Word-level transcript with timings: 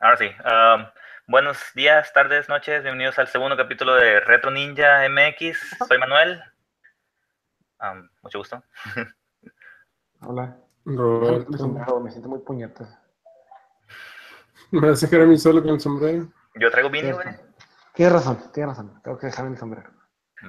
ahora 0.00 0.16
sí. 0.16 0.26
Um, 0.44 0.86
buenos 1.26 1.58
días, 1.74 2.12
tardes, 2.12 2.48
noches. 2.48 2.82
Bienvenidos 2.82 3.18
al 3.18 3.28
segundo 3.28 3.56
capítulo 3.56 3.94
de 3.94 4.20
Retro 4.20 4.50
Ninja 4.50 5.08
MX. 5.08 5.78
Soy 5.86 5.98
Manuel. 5.98 6.42
Um, 7.80 8.08
mucho 8.22 8.38
gusto. 8.38 8.62
Hola. 10.20 10.56
Roberto. 10.84 11.50
Me 11.50 11.58
sombrero, 11.58 12.00
me 12.00 12.10
siento 12.10 12.28
muy 12.28 12.40
puñeta. 12.40 13.02
Me 14.70 14.88
vas 14.88 15.02
a 15.02 15.06
dejar 15.06 15.22
a 15.22 15.26
mí 15.26 15.38
solo 15.38 15.62
con 15.62 15.72
el 15.72 15.80
sombrero. 15.80 16.28
Yo 16.54 16.70
traigo 16.70 16.90
vino, 16.90 17.14
güey. 17.14 17.26
razón. 17.26 17.44
Tienes 17.94 18.12
razón, 18.12 18.52
tienes 18.52 18.68
razón. 18.68 19.02
Tengo 19.02 19.18
que 19.18 19.26
dejarme 19.26 19.50
el 19.52 19.58
sombrero. 19.58 19.90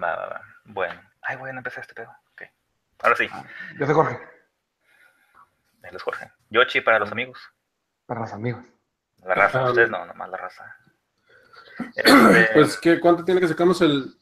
Va, 0.01 0.15
va, 0.15 0.27
va. 0.27 0.41
Bueno. 0.65 1.01
Ay, 1.21 1.37
güey, 1.37 1.53
no 1.53 1.59
empecé 1.59 1.81
este 1.81 1.93
pedo. 1.93 2.09
Ok. 2.33 2.43
Ahora 3.03 3.15
sí. 3.15 3.27
Yo 3.77 3.85
soy 3.85 3.95
Jorge, 3.95 4.19
Él 5.83 5.95
es 5.95 6.01
Jorge. 6.03 6.31
Yoshi 6.49 6.81
para 6.81 6.99
los 6.99 7.11
amigos. 7.11 7.39
para 8.05 8.21
los 8.21 8.33
amigos. 8.33 8.63
La 9.25 9.35
raza. 9.35 9.61
Ah, 9.65 9.69
Ustedes 9.69 9.89
no, 9.89 10.05
nomás 10.05 10.29
la 10.29 10.37
raza. 10.37 10.75
Este, 11.95 12.49
Pues, 12.53 12.77
¿qué, 12.79 12.99
¿cuánto 12.99 13.23
tiene 13.25 13.41
que 13.41 13.47
sacamos 13.47 13.81
el...? 13.81 14.13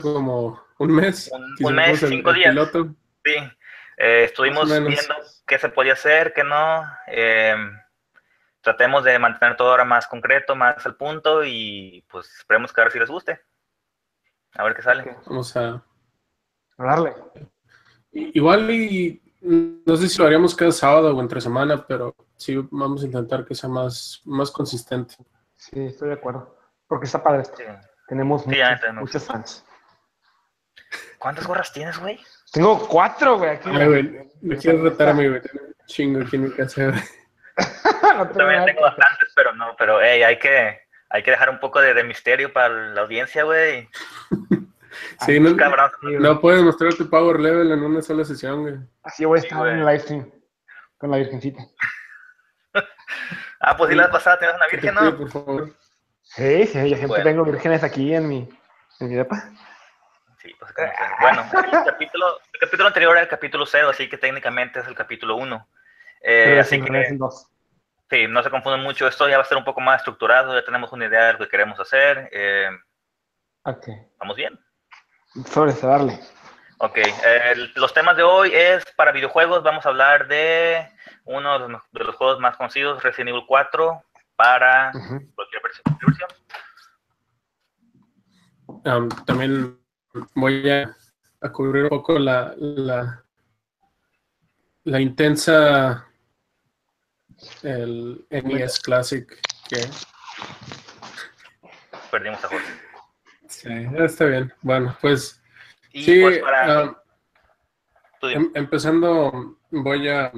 Como 0.00 0.62
un 0.78 0.94
mes. 0.94 1.30
Un- 1.60 1.74
mes, 1.74 2.02
el- 2.02 2.08
cinco 2.10 2.30
el 2.30 2.36
días. 2.36 2.50
piloto. 2.50 2.94
Sí, 3.24 3.34
eh, 3.96 4.24
estuvimos 4.24 4.68
viendo 4.68 5.14
qué 5.46 5.58
se 5.58 5.70
podía 5.70 5.94
hacer, 5.94 6.34
qué 6.34 6.44
no. 6.44 6.84
eh, 7.06 7.56
tratemos 8.60 9.04
de 9.04 9.18
mantener 9.18 9.56
todo 9.56 9.70
ahora 9.70 9.84
más 9.86 10.06
concreto, 10.06 10.54
más 10.54 10.84
al 10.84 10.96
punto 10.96 11.44
y 11.44 12.04
pues 12.10 12.28
esperemos 12.38 12.72
que 12.72 12.80
ahora 12.82 12.90
sí 12.90 12.98
les 12.98 13.08
guste. 13.08 13.40
A 14.54 14.64
ver 14.64 14.74
qué 14.74 14.82
sale. 14.82 15.16
Vamos 15.26 15.56
a... 15.56 15.82
I- 18.12 18.32
Igual 18.34 18.70
y... 18.70 19.22
No 19.40 19.96
sé 19.96 20.08
si 20.08 20.18
lo 20.18 20.26
haríamos 20.26 20.54
cada 20.54 20.72
sábado 20.72 21.16
o 21.16 21.20
entre 21.20 21.40
semana, 21.40 21.86
pero 21.86 22.14
sí 22.36 22.56
vamos 22.70 23.02
a 23.02 23.06
intentar 23.06 23.44
que 23.44 23.54
sea 23.54 23.68
más, 23.68 24.20
más 24.24 24.50
consistente. 24.50 25.14
Sí, 25.56 25.86
estoy 25.86 26.08
de 26.08 26.14
acuerdo. 26.14 26.56
Porque 26.86 27.06
está 27.06 27.22
padre 27.22 27.42
esto. 27.42 27.56
Sí. 27.58 27.64
Tenemos 28.08 28.42
Sí, 28.42 28.48
muchos, 28.50 28.80
tenemos. 28.80 29.00
muchos 29.02 29.24
fans. 29.24 29.64
¿Cuántas 31.18 31.46
gorras 31.46 31.72
tienes, 31.72 31.98
güey? 31.98 32.20
Tengo 32.52 32.86
cuatro, 32.86 33.38
güey, 33.38 33.50
aquí. 33.50 33.68
Ay, 33.72 33.86
güey, 33.88 34.30
me 34.42 34.56
quieres 34.56 34.80
retar 34.82 35.08
a 35.08 35.14
mí, 35.14 35.26
güey. 35.28 35.40
Tengo 35.40 35.64
un 35.66 35.74
chingo 35.86 36.20
aquí 36.22 36.36
en 36.36 36.42
mi 36.44 36.50
casa. 36.52 36.84
güey. 36.90 37.00
no 38.16 38.28
tengo 38.28 38.38
También 38.38 38.64
tengo 38.66 38.82
bastantes, 38.82 39.32
pero 39.34 39.54
no, 39.54 39.74
pero 39.78 40.00
hey, 40.00 40.22
hay 40.22 40.38
que, 40.38 40.78
hay 41.08 41.22
que 41.22 41.30
dejar 41.32 41.50
un 41.50 41.58
poco 41.58 41.80
de, 41.80 41.94
de 41.94 42.04
misterio 42.04 42.52
para 42.52 42.68
la 42.94 43.00
audiencia, 43.02 43.44
güey. 43.44 43.88
Sí, 45.26 45.38
no, 45.38 45.54
Cabrón. 45.56 45.90
No 46.20 46.40
puedes 46.40 46.62
mostrar 46.62 46.94
tu 46.94 47.10
power 47.10 47.38
level 47.38 47.70
en 47.70 47.82
una 47.82 48.00
sola 48.00 48.24
sesión, 48.24 48.62
güey. 48.62 48.76
Así 49.02 49.26
voy 49.26 49.38
a 49.40 49.42
estar 49.42 49.66
en 49.68 49.80
el 49.80 49.84
live 49.84 49.98
stream. 50.00 50.32
Con 50.96 51.10
la 51.10 51.18
virgencita. 51.18 51.62
Ah, 53.60 53.76
pues 53.76 53.90
sí, 53.90 53.96
la 53.96 54.10
pasada 54.10 54.38
tenías 54.38 54.56
una 54.56 54.66
te 54.66 54.76
virgen, 54.76 54.94
cuide, 54.94 55.10
¿no? 55.12 55.18
por 55.18 55.30
favor. 55.30 55.70
Sí, 56.22 56.66
sí, 56.66 56.78
yo 56.90 56.96
siempre 56.96 57.06
Bueno. 57.08 57.24
tengo 57.24 57.44
vírgenes 57.44 57.82
aquí 57.82 58.14
en 58.14 58.28
mi, 58.28 58.48
en 59.00 59.08
mi 59.08 59.14
depa. 59.14 59.50
Sí, 60.42 60.54
pues 60.58 60.72
que- 60.72 60.90
bueno, 61.20 61.42
el 61.42 61.70
capítulo, 61.84 62.40
el 62.52 62.60
capítulo 62.60 62.86
anterior 62.88 63.12
era 63.12 63.22
el 63.22 63.28
capítulo 63.28 63.64
0, 63.66 63.88
así 63.90 64.08
que 64.08 64.18
técnicamente 64.18 64.80
es 64.80 64.86
el 64.86 64.94
capítulo 64.94 65.36
1. 65.36 65.68
Pero 66.22 66.60
así 66.60 66.80
que 66.80 67.08
son 67.08 67.18
dos. 67.18 67.48
sí, 68.10 68.26
no 68.28 68.42
se 68.42 68.50
confunden 68.50 68.82
mucho, 68.82 69.06
esto 69.06 69.28
ya 69.28 69.36
va 69.38 69.42
a 69.42 69.46
ser 69.46 69.58
un 69.58 69.64
poco 69.64 69.80
más 69.80 70.00
estructurado, 70.00 70.54
ya 70.54 70.64
tenemos 70.64 70.92
una 70.92 71.06
idea 71.06 71.26
de 71.26 71.32
lo 71.34 71.38
que 71.38 71.48
queremos 71.48 71.78
hacer, 71.80 72.28
eh, 72.32 72.68
Ok. 73.64 73.88
vamos 74.18 74.36
bien. 74.36 74.58
Sobre 75.46 75.72
darle. 75.72 76.18
Ok, 76.78 76.98
el- 77.24 77.72
los 77.76 77.94
temas 77.94 78.16
de 78.16 78.22
hoy 78.22 78.50
es 78.52 78.84
para 78.96 79.12
videojuegos, 79.12 79.62
vamos 79.62 79.86
a 79.86 79.88
hablar 79.88 80.28
de 80.28 80.90
uno 81.24 81.54
de 81.54 81.58
los, 81.60 81.68
me- 81.70 81.80
de 81.98 82.04
los 82.04 82.14
juegos 82.16 82.38
más 82.38 82.56
conocidos, 82.56 83.02
Resident 83.02 83.30
Evil 83.30 83.44
4, 83.46 84.02
para 84.36 84.92
cualquier 85.34 85.62
versión. 85.62 85.82
cualquier 85.84 86.08
versión. 86.08 86.28
Um, 88.84 89.08
también 89.24 89.80
voy 90.34 90.68
a, 90.70 90.94
a 91.40 91.52
cubrir 91.52 91.84
un 91.84 91.88
poco 91.88 92.18
la, 92.18 92.52
la, 92.56 93.24
la 94.84 95.00
intensa 95.00 96.06
el 97.62 98.26
NES 98.30 98.80
Classic 98.80 99.26
que 99.68 99.80
Perdimos 102.10 102.42
a 102.44 102.48
Jorge. 102.48 102.72
sí, 103.48 103.68
está 103.98 104.24
bien. 104.26 104.52
Bueno, 104.62 104.96
pues 105.00 105.42
Y 105.96 106.02
sí, 106.04 106.20
pues 106.20 106.38
para... 106.40 106.94
em- 108.24 108.50
empezando 108.54 109.56
voy 109.70 110.08
a 110.08 110.30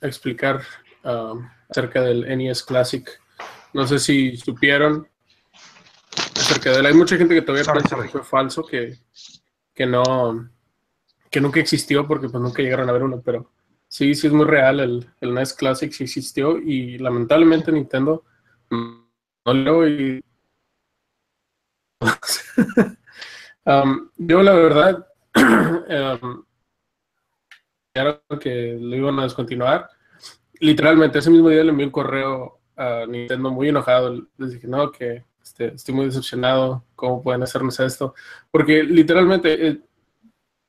explicar 0.00 0.62
um, 1.02 1.44
acerca 1.68 2.02
del 2.02 2.20
NES 2.38 2.62
Classic. 2.62 3.20
No 3.72 3.84
sé 3.84 3.98
si 3.98 4.36
supieron 4.36 5.08
acerca 6.36 6.70
de 6.70 6.78
él. 6.78 6.86
Hay 6.86 6.94
mucha 6.94 7.16
gente 7.16 7.34
que 7.34 7.42
todavía 7.42 7.64
Sorry, 7.64 7.80
piensa 7.80 7.96
sorry. 7.96 8.06
que 8.08 8.12
fue 8.12 8.22
falso, 8.22 8.64
que, 8.64 8.96
que 9.74 9.86
no, 9.86 10.48
que 11.28 11.40
nunca 11.40 11.58
existió 11.58 12.06
porque 12.06 12.28
pues 12.28 12.40
nunca 12.40 12.62
llegaron 12.62 12.88
a 12.88 12.92
ver 12.92 13.02
uno, 13.02 13.20
pero 13.24 13.50
sí, 13.88 14.14
sí 14.14 14.28
es 14.28 14.32
muy 14.32 14.46
real. 14.46 14.78
El, 14.78 15.10
el 15.20 15.34
NES 15.34 15.54
Classic 15.54 15.90
sí 15.92 16.04
existió 16.04 16.58
y 16.58 16.96
lamentablemente 16.98 17.72
Nintendo 17.72 18.24
no 18.70 19.52
lo 19.52 19.88
y 19.88 20.22
Um, 23.66 24.10
yo 24.16 24.42
la 24.42 24.52
verdad 24.54 25.06
um, 26.22 26.44
que 28.40 28.78
lo 28.80 28.96
iban 28.96 29.18
a 29.18 29.24
descontinuar. 29.24 29.88
Literalmente 30.60 31.18
ese 31.18 31.30
mismo 31.30 31.50
día 31.50 31.64
le 31.64 31.70
envié 31.70 31.86
un 31.86 31.92
correo 31.92 32.60
a 32.76 33.04
Nintendo 33.06 33.50
muy 33.50 33.68
enojado. 33.68 34.26
Les 34.38 34.52
dije, 34.52 34.66
no, 34.66 34.90
que 34.90 35.24
este, 35.42 35.74
estoy 35.74 35.94
muy 35.94 36.06
decepcionado, 36.06 36.84
¿cómo 36.94 37.22
pueden 37.22 37.42
hacernos 37.42 37.78
esto? 37.80 38.14
Porque 38.50 38.82
literalmente 38.82 39.68
eh, 39.68 39.80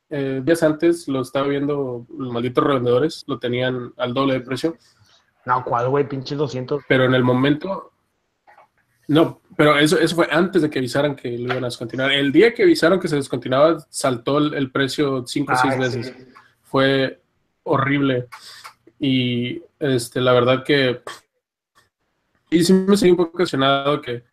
eh, 0.10 0.42
días 0.44 0.64
antes 0.64 1.08
lo 1.08 1.22
estaba 1.22 1.48
viendo 1.48 2.06
los 2.18 2.32
malditos 2.32 2.64
revendedores, 2.64 3.24
lo 3.28 3.40
tenían 3.40 3.94
al 3.98 4.14
doble 4.14 4.34
de 4.34 4.42
precio, 4.42 4.78
No, 5.46 5.64
¿cuál, 5.64 5.90
güey? 5.90 6.08
Pinches 6.08 6.38
200. 6.38 6.84
pero 6.88 7.06
en 7.06 7.14
el 7.14 7.24
momento... 7.24 7.91
No, 9.12 9.42
pero 9.58 9.78
eso, 9.78 10.00
eso 10.00 10.16
fue 10.16 10.30
antes 10.32 10.62
de 10.62 10.70
que 10.70 10.80
avisaran 10.80 11.18
que 11.18 11.32
lo 11.32 11.52
iban 11.52 11.66
a 11.66 11.68
descontinuar. 11.68 12.14
El 12.14 12.32
día 12.32 12.54
que 12.54 12.64
avisaron 12.64 12.98
que 12.98 13.10
se 13.10 13.18
descontinuaba, 13.18 13.86
saltó 13.90 14.38
el, 14.38 14.54
el 14.54 14.72
precio 14.72 15.28
cinco 15.28 15.52
o 15.52 15.58
seis 15.58 15.78
veces. 15.78 16.14
sí. 16.16 16.26
Fue 16.62 17.22
horrible. 17.64 18.30
Y 18.98 19.62
este, 19.80 20.22
la 20.22 20.32
verdad 20.32 20.64
que. 20.64 21.02
Y 22.52 22.64
sí 22.64 22.72
me 22.72 22.96
sentí 22.96 23.12
un 23.12 23.18
poco 23.18 23.32
ocasionado 23.32 24.02
que 24.02 24.24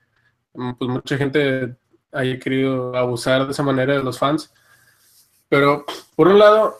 mm, 0.54 0.74
pues, 0.74 0.88
mucha 0.88 1.16
gente 1.16 1.74
haya 2.12 2.38
querido 2.38 2.96
abusar 2.96 3.46
de 3.46 3.50
esa 3.50 3.64
manera 3.64 3.94
de 3.94 4.04
los 4.04 4.16
fans. 4.16 4.54
Pero, 5.48 5.86
por 6.14 6.28
un 6.28 6.38
lado, 6.38 6.76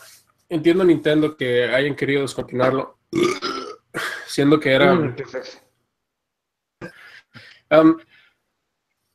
entiendo 0.49 0.85
a 0.85 0.87
Nintendo 0.87 1.37
que 1.37 1.65
hayan 1.65 1.97
querido 1.97 2.23
descontinuarlo, 2.23 2.97
siendo 4.29 4.61
que 4.61 4.73
era. 4.73 4.95
Mm. 4.95 5.17
Um, 7.71 7.99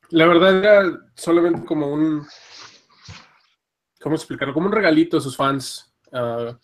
la 0.09 0.27
verdad 0.27 0.57
era 0.57 0.99
solamente 1.15 1.65
como 1.65 1.87
un. 1.87 2.27
¿Cómo 3.99 4.15
explicarlo? 4.15 4.53
Como 4.53 4.67
un 4.67 4.71
regalito 4.73 5.17
a 5.17 5.21
sus 5.21 5.35
fans. 5.35 5.93
ah, 6.11 6.57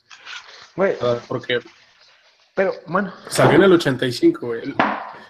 Güey, 0.76 0.96
ah, 1.02 1.20
porque 1.28 1.60
pero, 2.56 2.74
bueno. 2.88 3.14
salió 3.28 3.56
en 3.56 3.64
el 3.64 3.74
85, 3.74 4.46
güey. 4.48 4.64
El, 4.64 4.76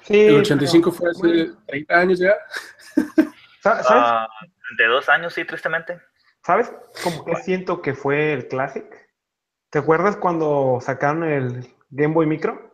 Sí, 0.04 0.20
el 0.22 0.38
85 0.38 0.90
pero, 0.90 0.98
fue 0.98 1.10
hace 1.12 1.20
bueno, 1.20 1.58
30 1.68 1.96
años 1.96 2.20
ya. 2.20 2.34
¿Sabes? 3.62 3.86
Ah, 3.90 4.28
32 4.78 5.10
años, 5.10 5.34
sí, 5.34 5.46
tristemente. 5.46 6.02
¿Sabes? 6.44 6.72
Como 7.04 7.24
que 7.26 7.36
siento 7.36 7.82
que 7.84 7.94
fue 7.94 8.34
el 8.34 8.48
Classic. 8.48 8.86
¿Te 9.70 9.78
acuerdas 9.78 10.18
cuando 10.18 10.80
sacaron 10.82 11.24
el 11.24 11.76
Game 11.92 12.16
Boy 12.16 12.26
Micro? 12.26 12.69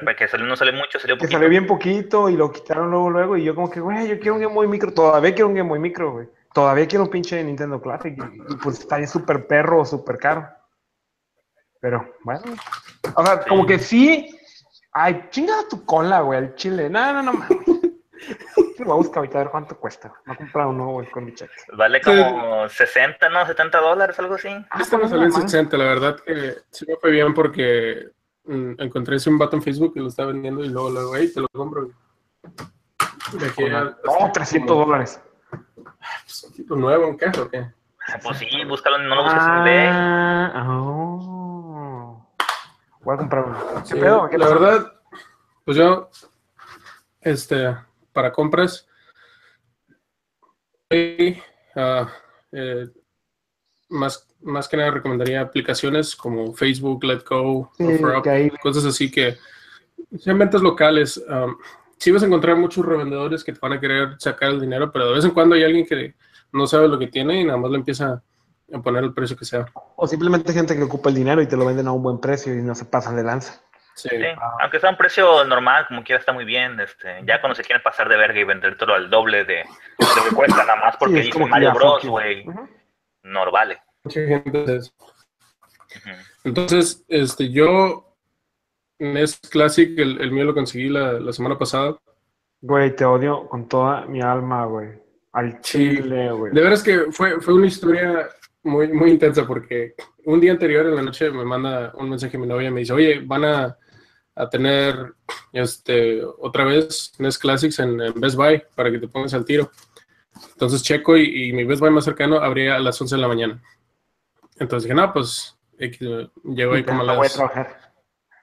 Que, 0.00 0.16
que 0.16 0.26
salió, 0.26 0.46
no 0.46 0.56
salió 0.56 0.72
mucho, 0.72 0.98
salió 0.98 1.16
Que 1.16 1.20
poquito. 1.20 1.36
salió 1.36 1.50
bien 1.50 1.66
poquito 1.66 2.30
y 2.30 2.36
lo 2.36 2.50
quitaron 2.50 2.90
luego, 2.90 3.10
luego. 3.10 3.36
Y 3.36 3.44
yo 3.44 3.54
como 3.54 3.70
que, 3.70 3.80
güey, 3.80 4.08
yo 4.08 4.18
quiero 4.18 4.36
un 4.36 4.40
Game 4.40 4.54
Boy 4.54 4.66
Micro. 4.66 4.94
Todavía 4.94 5.34
quiero 5.34 5.48
un 5.48 5.54
Game 5.54 5.68
Boy 5.68 5.78
Micro, 5.78 6.12
güey. 6.12 6.28
Todavía 6.54 6.88
quiero 6.88 7.04
un 7.04 7.10
pinche 7.10 7.44
Nintendo 7.44 7.78
Classic. 7.78 8.16
Y, 8.16 8.52
y, 8.52 8.56
pues 8.56 8.80
está 8.80 8.96
bien 8.96 9.08
súper 9.08 9.46
perro, 9.46 9.84
súper 9.84 10.16
caro. 10.16 10.48
Pero, 11.78 12.10
bueno. 12.22 12.42
O 13.14 13.26
sea, 13.26 13.40
como 13.40 13.66
que 13.66 13.78
sí. 13.78 14.34
Ay, 14.92 15.26
chingada 15.30 15.68
tu 15.68 15.84
cola, 15.84 16.20
güey, 16.20 16.38
al 16.38 16.54
chile. 16.54 16.88
No, 16.88 17.12
no, 17.12 17.22
no, 17.22 17.32
mames. 17.34 17.58
Lo 18.78 18.86
voy 18.86 18.94
a 18.94 18.96
buscar 18.96 19.18
ahorita 19.18 19.38
a 19.38 19.42
ver 19.42 19.50
cuánto 19.50 19.76
cuesta. 19.78 20.08
Me 20.08 20.32
voy 20.32 20.34
a 20.34 20.38
comprar 20.38 20.66
uno, 20.68 20.86
güey, 20.92 21.10
con 21.10 21.24
mi 21.26 21.34
cheque. 21.34 21.52
Vale 21.74 22.00
como 22.00 22.66
60, 22.68 23.28
¿no? 23.28 23.46
70 23.46 23.78
dólares, 23.78 24.18
algo 24.18 24.36
así. 24.36 24.48
Este 24.80 24.96
me 24.96 25.08
salió 25.08 25.24
en 25.24 25.32
60, 25.32 25.76
la 25.76 25.84
verdad 25.84 26.16
que 26.24 26.56
sí 26.70 26.86
me 26.88 26.96
fue 26.96 27.10
bien 27.10 27.34
porque 27.34 28.10
encontré 28.46 29.16
ese 29.16 29.30
un 29.30 29.38
vato 29.38 29.56
en 29.56 29.62
Facebook 29.62 29.94
que 29.94 30.00
lo 30.00 30.08
estaba 30.08 30.32
vendiendo 30.32 30.64
y 30.64 30.68
luego 30.68 30.90
luego, 30.90 31.16
hey, 31.16 31.30
te 31.32 31.40
lo 31.40 31.48
compro. 31.52 31.90
De 33.38 33.46
aquí 33.46 33.64
a- 33.66 33.96
No, 34.04 34.32
300 34.32 34.76
dólares. 34.76 35.22
pues, 35.50 36.52
tipo 36.54 36.76
nuevo, 36.76 37.06
¿en 37.06 37.16
qué? 37.16 37.26
¿O 37.40 37.48
qué? 37.48 37.72
Pues 38.22 38.38
sí, 38.38 38.46
búscalo, 38.66 38.98
no 38.98 39.14
lo 39.14 39.22
busques 39.22 39.42
en 39.42 39.50
eBay. 39.58 39.88
Ah, 39.92 40.80
oh. 40.80 42.26
Voy 43.02 43.14
a 43.14 43.18
comprar 43.18 43.44
uno. 43.44 43.58
Sí, 43.84 43.96
la 43.98 44.28
verdad, 44.48 44.92
pues 45.64 45.76
yo, 45.76 46.10
este, 47.20 47.76
para 48.12 48.32
compras, 48.32 48.88
uh, 50.90 52.04
eh, 52.52 52.88
más, 53.92 54.26
más 54.40 54.68
que 54.68 54.76
nada 54.76 54.90
recomendaría 54.90 55.40
aplicaciones 55.40 56.16
como 56.16 56.52
Facebook, 56.54 57.04
Let 57.04 57.22
Go, 57.28 57.70
cosas 58.62 58.84
así 58.84 59.10
que 59.10 59.36
sean 60.18 60.38
ventas 60.38 60.62
locales. 60.62 61.22
Um, 61.28 61.56
sí 61.98 62.10
vas 62.10 62.22
a 62.22 62.26
encontrar 62.26 62.56
muchos 62.56 62.84
revendedores 62.84 63.44
que 63.44 63.52
te 63.52 63.58
van 63.60 63.74
a 63.74 63.80
querer 63.80 64.16
sacar 64.18 64.50
el 64.50 64.60
dinero, 64.60 64.90
pero 64.90 65.08
de 65.08 65.14
vez 65.14 65.24
en 65.24 65.30
cuando 65.30 65.54
hay 65.54 65.64
alguien 65.64 65.86
que 65.86 66.14
no 66.52 66.66
sabe 66.66 66.88
lo 66.88 66.98
que 66.98 67.06
tiene 67.06 67.40
y 67.40 67.44
nada 67.44 67.58
más 67.58 67.70
le 67.70 67.78
empieza 67.78 68.22
a 68.72 68.78
poner 68.80 69.04
el 69.04 69.14
precio 69.14 69.36
que 69.36 69.44
sea. 69.44 69.66
O 69.96 70.06
simplemente 70.06 70.52
gente 70.52 70.76
que 70.76 70.82
ocupa 70.82 71.10
el 71.10 71.14
dinero 71.14 71.42
y 71.42 71.46
te 71.46 71.56
lo 71.56 71.64
venden 71.64 71.88
a 71.88 71.92
un 71.92 72.02
buen 72.02 72.20
precio 72.20 72.54
y 72.54 72.62
no 72.62 72.74
se 72.74 72.86
pasan 72.86 73.16
de 73.16 73.22
lanza. 73.22 73.60
Sí. 73.94 74.08
Aunque 74.62 74.80
sea 74.80 74.88
un 74.88 74.96
precio 74.96 75.44
normal, 75.44 75.86
como 75.86 76.02
quiera, 76.02 76.18
está 76.18 76.32
muy 76.32 76.46
bien. 76.46 76.80
Este, 76.80 77.20
ya 77.26 77.40
cuando 77.42 77.54
se 77.54 77.62
quieren 77.62 77.82
pasar 77.82 78.08
de 78.08 78.16
verga 78.16 78.40
y 78.40 78.44
vender 78.44 78.76
todo 78.78 78.94
al 78.94 79.10
doble 79.10 79.44
de, 79.44 79.64
lo 79.98 80.24
que 80.24 80.34
cuesta, 80.34 80.64
nada 80.64 80.76
más 80.76 80.96
porque 80.96 81.20
dice 81.20 81.44
Mario 81.44 81.74
Bros, 81.74 82.04
güey, 82.06 82.46
no 82.46 82.81
vale. 83.50 83.78
Mucha 84.04 84.20
gente 84.26 84.80
Entonces, 86.44 87.04
este, 87.08 87.50
yo, 87.50 88.16
NES 88.98 89.40
Classic, 89.50 89.98
el, 89.98 90.20
el 90.20 90.32
mío 90.32 90.44
lo 90.44 90.54
conseguí 90.54 90.88
la, 90.88 91.14
la, 91.14 91.32
semana 91.32 91.58
pasada. 91.58 91.96
Güey, 92.60 92.94
te 92.96 93.04
odio 93.04 93.48
con 93.48 93.68
toda 93.68 94.06
mi 94.06 94.20
alma, 94.20 94.66
güey. 94.66 95.00
Al 95.32 95.60
chile, 95.60 96.30
güey. 96.30 96.52
de 96.52 96.60
veras 96.60 96.82
que 96.82 97.10
fue, 97.10 97.40
fue 97.40 97.54
una 97.54 97.66
historia 97.66 98.28
muy, 98.64 98.92
muy 98.92 99.10
intensa 99.10 99.46
porque 99.46 99.94
un 100.24 100.40
día 100.40 100.52
anterior 100.52 100.86
en 100.86 100.94
la 100.94 101.02
noche 101.02 101.30
me 101.30 101.44
manda 101.44 101.92
un 101.96 102.10
mensaje 102.10 102.38
mi 102.38 102.46
novia 102.46 102.68
y 102.68 102.70
me 102.70 102.80
dice, 102.80 102.92
oye, 102.92 103.20
van 103.24 103.44
a, 103.44 103.78
a 104.34 104.48
tener 104.48 105.14
este, 105.52 106.22
otra 106.24 106.64
vez 106.64 107.12
NES 107.18 107.38
Classics 107.38 107.78
en, 107.78 107.98
Best 108.16 108.36
Buy 108.36 108.62
para 108.74 108.90
que 108.90 108.98
te 108.98 109.08
pongas 109.08 109.34
al 109.34 109.44
tiro. 109.44 109.70
Entonces 110.52 110.82
checo 110.82 111.16
y, 111.16 111.52
mi 111.52 111.64
Best 111.64 111.80
Buy 111.80 111.90
más 111.90 112.04
cercano 112.04 112.36
abría 112.36 112.76
a 112.76 112.78
las 112.78 113.00
11 113.00 113.16
de 113.16 113.20
la 113.20 113.28
mañana. 113.28 113.62
Entonces 114.58 114.84
dije, 114.84 114.94
no, 114.94 115.12
pues 115.12 115.58
llego 116.44 116.74
ahí 116.74 116.84
como 116.84 117.02
a 117.02 117.04
las... 117.04 117.16
Voy 117.16 117.26
a 117.26 117.30
trabajar. 117.30 117.92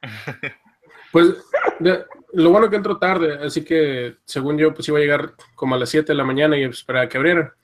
Pues 1.12 1.26
lo 2.34 2.52
bueno 2.52 2.70
que 2.70 2.76
entro 2.76 3.00
tarde, 3.00 3.44
así 3.44 3.64
que 3.64 4.18
según 4.26 4.60
yo, 4.60 4.76
pues 4.76 4.88
iba 4.90 5.00
a 5.00 5.02
llegar 5.02 5.34
como 5.56 5.74
a 5.74 5.80
las 5.80 5.90
7 5.90 6.12
de 6.12 6.16
la 6.16 6.24
mañana 6.24 6.56
y 6.56 6.64
esperaba 6.66 7.10
que 7.10 7.18
abriera. 7.18 7.56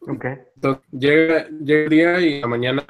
Ok. 0.00 0.24
Entonces, 0.56 0.82
llega, 0.90 1.48
llega 1.48 1.84
el 1.84 1.88
día 1.88 2.20
y 2.20 2.40
la 2.40 2.48
mañana 2.48 2.84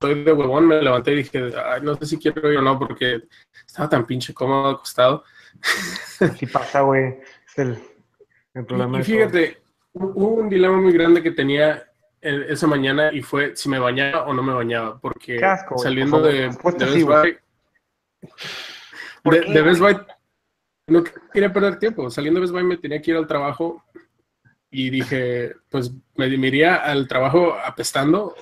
soy 0.00 0.22
de 0.22 0.32
huevón, 0.32 0.66
me 0.66 0.80
levanté 0.80 1.12
y 1.12 1.16
dije, 1.16 1.50
Ay, 1.64 1.80
no 1.82 1.96
sé 1.96 2.06
si 2.06 2.18
quiero 2.18 2.52
ir 2.52 2.58
o 2.58 2.62
no, 2.62 2.78
porque 2.78 3.22
estaba 3.66 3.88
tan 3.88 4.06
pinche 4.06 4.32
cómodo 4.32 4.70
acostado. 4.70 5.24
Sí 6.38 6.46
pasa, 6.46 6.82
güey. 6.82 7.18
Es 7.46 7.58
el, 7.58 7.82
el 8.58 8.66
problema. 8.66 9.00
Y, 9.00 9.04
fíjate, 9.04 9.58
hubo 9.92 10.34
un 10.34 10.48
dilema 10.48 10.76
muy 10.76 10.92
grande 10.92 11.22
que 11.22 11.30
tenía 11.30 11.84
esa 12.20 12.66
mañana 12.66 13.12
y 13.12 13.22
fue 13.22 13.54
si 13.54 13.68
me 13.68 13.78
bañaba 13.78 14.24
o 14.26 14.34
no 14.34 14.42
me 14.42 14.52
bañaba, 14.52 14.98
porque 14.98 15.40
saliendo 15.76 16.20
de, 16.20 16.50
de 16.50 16.86
Best 16.86 17.06
Buy, 17.06 17.38
de, 19.24 19.62
Best 19.62 19.80
Buy, 19.80 19.96
no 20.88 21.04
quería 21.32 21.52
perder 21.52 21.78
tiempo. 21.78 22.10
Saliendo 22.10 22.40
de 22.40 22.42
Best 22.42 22.52
Buy 22.52 22.64
me 22.64 22.76
tenía 22.76 23.00
que 23.00 23.12
ir 23.12 23.16
al 23.16 23.26
trabajo 23.26 23.84
y 24.70 24.90
dije, 24.90 25.54
pues 25.70 25.92
me, 26.16 26.26
iría 26.26 26.76
al 26.76 27.06
trabajo 27.06 27.54
apestando 27.64 28.34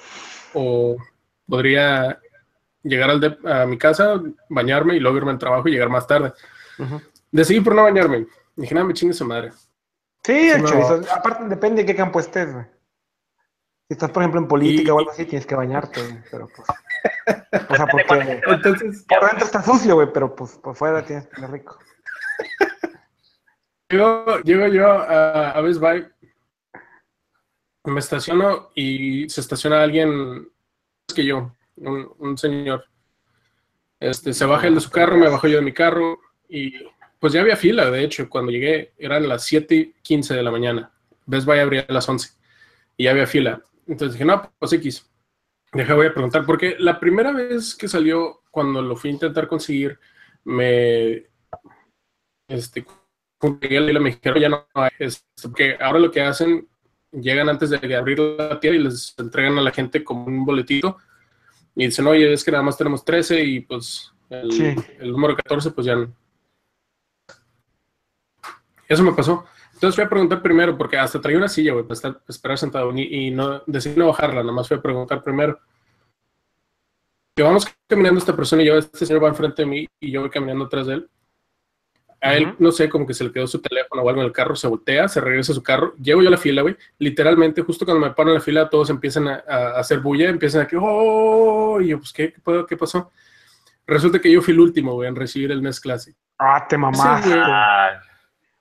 o 0.55 0.97
podría 1.47 2.19
llegar 2.83 3.11
al 3.11 3.39
a 3.45 3.67
mi 3.67 3.77
casa, 3.77 4.21
bañarme 4.49 4.97
y 4.97 5.01
luego 5.01 5.19
irme 5.19 5.33
al 5.33 5.39
trabajo 5.39 5.69
y 5.69 5.73
llegar 5.73 5.91
más 5.91 6.07
tarde. 6.07 6.33
Decidí 7.31 7.61
por 7.61 7.75
no 7.75 7.83
bañarme. 7.83 8.27
Dije, 8.55 8.75
nada, 8.75 8.87
me 8.87 8.95
chingue 8.95 9.13
su 9.13 9.25
madre. 9.25 9.51
Sí, 10.26 10.50
aparte 10.50 11.44
depende 11.44 11.82
de 11.82 11.87
qué 11.87 11.94
campo 11.94 12.19
estés, 12.19 12.49
Si 13.87 13.94
estás, 13.94 14.11
por 14.11 14.23
ejemplo, 14.23 14.40
en 14.40 14.49
política 14.49 14.93
o 14.93 14.99
algo 14.99 15.12
así, 15.12 15.25
tienes 15.25 15.46
que 15.46 15.55
bañarte, 15.55 16.00
pero 16.31 16.49
pues... 16.49 16.69
O 17.70 17.75
sea, 17.76 17.87
porque 17.87 18.40
Entonces, 18.46 19.05
por 19.08 19.28
dentro 19.28 19.46
está 19.46 19.62
sucio, 19.62 19.94
güey, 19.94 20.12
pero 20.12 20.34
pues 20.34 20.52
por 20.58 20.75
fuera 20.75 21.05
tienes 21.05 21.26
que 21.28 21.46
rico. 21.46 21.78
Llego, 23.88 24.40
llego 24.40 24.67
yo 24.67 24.90
a, 24.90 25.50
a 25.50 25.61
Best 25.61 25.81
Buy 25.81 26.06
me 27.90 28.00
estaciono 28.00 28.70
y 28.75 29.29
se 29.29 29.40
estaciona 29.40 29.82
alguien 29.82 30.49
que 31.14 31.25
yo, 31.25 31.52
un, 31.76 32.37
señor. 32.37 32.84
Este, 34.00 34.32
se 34.32 34.44
baja 34.44 34.67
el 34.67 34.75
de 34.75 34.81
su 34.81 34.90
carro, 34.90 35.17
me 35.17 35.29
bajo 35.29 35.46
yo 35.46 35.56
de 35.56 35.62
mi 35.62 35.72
carro 35.72 36.19
y 36.49 36.75
pues 37.19 37.33
ya 37.33 37.41
había 37.41 37.57
fila, 37.57 37.91
de 37.91 38.05
hecho, 38.05 38.29
cuando 38.29 38.53
llegué 38.53 38.93
eran 38.99 39.29
las 39.29 39.45
7 39.45 39.75
y 39.75 39.93
15 40.03 40.35
de 40.35 40.43
la 40.43 40.51
mañana. 40.51 40.91
Best 41.27 41.47
Buy 41.47 41.59
abría 41.59 41.87
a 41.89 41.93
las 41.93 42.09
11 42.09 42.31
y 42.97 43.05
ya 43.05 43.11
había 43.11 43.27
fila. 43.27 43.63
Entonces 43.87 44.15
dije, 44.15 44.25
no, 44.25 44.51
pues 44.59 44.73
X. 44.73 45.09
Deja, 45.73 45.95
voy 45.95 46.07
a 46.07 46.15
preguntar, 46.15 46.47
porque 46.47 46.77
la 46.79 46.99
primera 46.99 47.33
vez 47.33 47.75
que 47.75 47.89
salió, 47.89 48.43
cuando 48.51 48.81
lo 48.81 48.97
fui 48.97 49.11
a 49.11 49.15
intentar 49.15 49.49
conseguir, 49.49 49.99
me, 50.45 51.27
este, 52.49 52.87
me 53.43 54.11
dijeron, 54.11 54.41
ya 54.41 54.49
no 54.49 54.67
hay, 54.75 54.91
este, 54.99 55.27
porque 55.43 55.77
ahora 55.81 55.99
lo 55.99 56.11
que 56.11 56.23
hacen 56.23 56.69
llegan 57.13 57.49
antes 57.49 57.71
de 57.71 57.97
abrir 57.97 58.19
la 58.19 58.61
tienda 58.61 58.79
y 58.79 58.83
les 58.85 59.15
entregan 59.19 59.59
a 59.59 59.63
la 59.63 59.71
gente 59.71 60.05
como 60.05 60.27
un 60.27 60.45
boletito 60.45 60.99
y 61.75 61.87
dicen, 61.87 62.07
oye, 62.07 62.33
es 62.33 62.45
que 62.45 62.51
nada 62.51 62.63
más 62.63 62.77
tenemos 62.77 63.05
13 63.05 63.43
y 63.43 63.61
pues 63.61 64.13
el, 64.31 64.77
número 65.01 65.37
14 65.37 65.71
pues 65.71 65.87
ya 65.87 65.95
no. 65.95 66.13
Eso 68.88 69.03
me 69.03 69.12
pasó. 69.12 69.44
Entonces 69.75 69.94
fui 69.94 70.05
a 70.05 70.09
preguntar 70.09 70.43
primero, 70.43 70.77
porque 70.77 70.97
hasta 70.97 71.21
traía 71.21 71.38
una 71.38 71.49
silla, 71.49 71.73
güey, 71.73 71.85
para 71.85 71.94
estar, 71.94 72.21
esperar 72.29 72.59
sentado 72.59 72.93
y, 72.97 73.31
no, 73.31 73.62
decidí 73.67 73.99
no 73.99 74.06
bajarla, 74.06 74.41
nada 74.41 74.53
más 74.53 74.69
fui 74.69 74.77
a 74.77 74.83
preguntar 74.83 75.23
primero. 75.23 75.59
Que 77.35 77.43
vamos 77.43 77.67
caminando 77.87 78.19
esta 78.19 78.35
persona 78.35 78.62
y 78.62 78.67
yo, 78.67 78.79
este 78.79 79.05
señor 79.05 79.23
va 79.23 79.29
enfrente 79.29 79.62
de 79.62 79.67
mí 79.67 79.87
y 80.00 80.11
yo 80.11 80.23
voy 80.23 80.31
caminando 80.31 80.65
atrás 80.65 80.87
de 80.87 80.94
él 80.94 81.11
a 82.21 82.35
él, 82.35 82.55
no 82.59 82.73
sé, 82.73 82.88
como 82.88 83.06
que 83.06 83.15
se 83.15 83.25
le 83.25 83.33
quedó 83.33 83.47
su 83.47 83.61
teléfono 83.61 84.03
o 84.03 84.09
algo 84.09 84.21
en 84.21 84.27
el 84.27 84.33
carro, 84.33 84.56
se 84.56 84.67
voltea, 84.67 85.09
se 85.09 85.21
regresa 85.21 85.53
a 85.53 85.55
su 85.55 85.62
carro, 85.62 85.94
llego 85.97 86.23
yo 86.23 86.29
a 86.29 86.32
la 86.32 86.37
fila, 86.37 86.62
güey, 86.62 86.77
literalmente, 86.99 87.62
justo 87.62 87.85
cuando 87.85 88.06
me 88.06 88.12
paro 88.15 88.31
en 88.31 88.37
la 88.37 88.41
fila, 88.41 88.69
todos 88.69 88.91
empiezan 88.91 89.29
a, 89.29 89.37
hacer 89.77 90.00
bulla, 90.00 90.29
empiezan 90.29 90.62
a 90.62 90.67
que, 90.67 90.77
oh, 90.81 91.81
y 91.81 91.89
yo, 91.89 91.99
pues, 91.99 92.12
¿qué, 92.12 92.35
qué, 92.69 92.77
pasó? 92.77 93.12
Resulta 93.87 94.19
que 94.19 94.31
yo 94.31 94.43
fui 94.43 94.55
el 94.55 94.60
último, 94.60 94.94
güey, 94.94 95.08
en 95.08 95.17
recibir 95.17 95.53
el 95.53 95.63
NES 95.63 95.81
Classic. 95.81 96.17
Ah, 96.39 96.67
te 96.69 96.77
mamaste. 96.77 97.31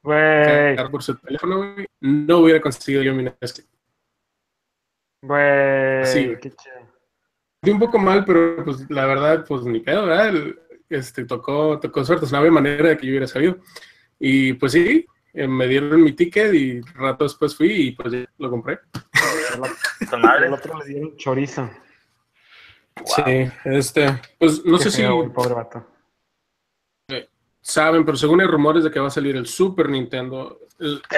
Güey. 0.05 0.75
Por 0.89 1.03
su 1.03 1.15
teléfono, 1.17 1.57
güey, 1.57 1.87
no 1.99 2.37
hubiera 2.37 2.61
conseguido 2.61 3.03
yo 3.03 3.13
mi 3.13 3.23
NES 3.23 3.35
Classic. 3.39 3.65
Güey, 5.21 6.05
sí, 6.05 6.35
qué 6.41 6.51
chido. 6.51 7.73
un 7.73 7.79
poco 7.79 7.97
mal, 7.97 8.23
pero 8.23 8.63
pues 8.63 8.89
la 8.89 9.05
verdad, 9.07 9.43
pues 9.47 9.63
ni 9.63 9.79
pedo, 9.79 10.05
¿verdad? 10.05 10.53
este, 10.89 11.25
tocó, 11.25 11.79
tocó 11.79 12.05
suerte, 12.05 12.27
no 12.31 12.37
había 12.37 12.51
manera 12.51 12.89
de 12.89 12.97
que 12.97 13.07
yo 13.07 13.11
hubiera 13.11 13.27
sabido. 13.27 13.57
Y 14.19 14.53
pues 14.53 14.73
sí, 14.73 15.05
eh, 15.33 15.47
me 15.47 15.67
dieron 15.67 16.03
mi 16.03 16.13
ticket 16.13 16.53
y 16.53 16.81
rato 16.81 17.25
después 17.25 17.55
fui 17.55 17.71
y 17.71 17.91
pues 17.91 18.13
lo 18.37 18.49
compré. 18.49 18.79
El 20.11 20.53
otro 20.53 20.79
le 20.79 20.85
dieron 20.85 21.17
chorizo. 21.17 21.69
Sí, 23.03 23.51
este, 23.65 24.21
pues 24.39 24.63
no 24.63 24.77
sé 24.77 24.91
si... 24.91 25.03
pobre 25.33 25.53
vato. 25.53 25.94
Saben, 27.67 28.05
pero 28.05 28.15
según 28.15 28.41
hay 28.41 28.47
rumores 28.47 28.83
de 28.83 28.91
que 28.91 28.99
va 28.99 29.07
a 29.07 29.09
salir 29.09 29.35
el 29.35 29.47
Super 29.47 29.89
Nintendo. 29.89 30.59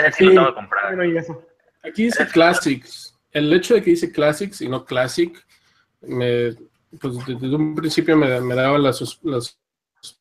aquí, 0.08 0.34
aquí 1.84 2.04
dice 2.06 2.26
Classics. 2.26 3.20
El 3.34 3.52
hecho 3.52 3.74
de 3.74 3.84
que 3.84 3.90
dice 3.90 4.14
Classics 4.14 4.62
y 4.62 4.70
no 4.70 4.86
Classic 4.86 5.46
me, 6.04 6.56
pues 7.02 7.18
desde 7.28 7.54
un 7.54 7.76
principio 7.76 8.16
me, 8.16 8.40
me 8.40 8.56
daba 8.56 8.78
las, 8.78 9.20
las 9.24 9.60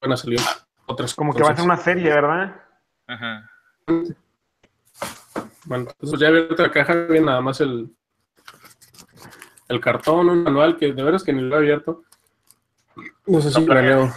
buenas 0.01 0.21
salir 0.21 0.41
otras 0.87 1.15
Como 1.15 1.33
que 1.33 1.45
va 1.45 1.51
a 1.51 1.57
ser 1.57 1.65
una 1.65 1.77
serie, 1.77 2.13
¿verdad? 2.13 2.61
Ajá. 3.07 3.49
Bueno, 5.65 5.87
pues 5.97 6.19
ya 6.19 6.27
abierto 6.27 6.61
la 6.61 6.73
caja, 6.73 6.93
bien 7.05 7.27
nada 7.27 7.41
más 7.41 7.61
el, 7.61 7.89
el 9.69 9.81
cartón, 9.81 10.29
un 10.29 10.43
manual 10.43 10.77
que 10.77 10.93
de 10.93 11.03
veras 11.05 11.23
que 11.23 11.33
ni 11.33 11.43
lo 11.43 11.55
he 11.55 11.59
abierto. 11.59 12.03
No 13.27 13.41
sé 13.41 13.53
si 13.53 13.61
planeo. 13.61 14.13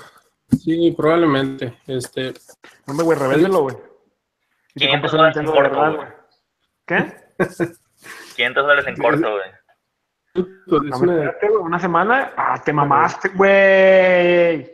Sí, 0.58 0.92
probablemente. 0.98 1.80
Este. 1.88 2.34
me 2.88 3.04
güey, 3.04 3.18
revéndelo, 3.18 3.62
güey. 3.62 3.76
¿Quién 4.76 5.02
dólares 5.02 5.38
en 5.38 5.46
corto, 5.46 5.96
güey. 5.96 6.08
¿Qué? 6.86 7.14
500 8.36 8.64
dólares 8.64 8.88
en 8.88 8.96
corto, 8.98 9.32
güey 9.32 9.60
una... 10.36 11.80
semana. 11.80 12.34
Ah, 12.36 12.62
te 12.64 12.74
mamaste, 12.74 13.30
güey. 13.30 14.72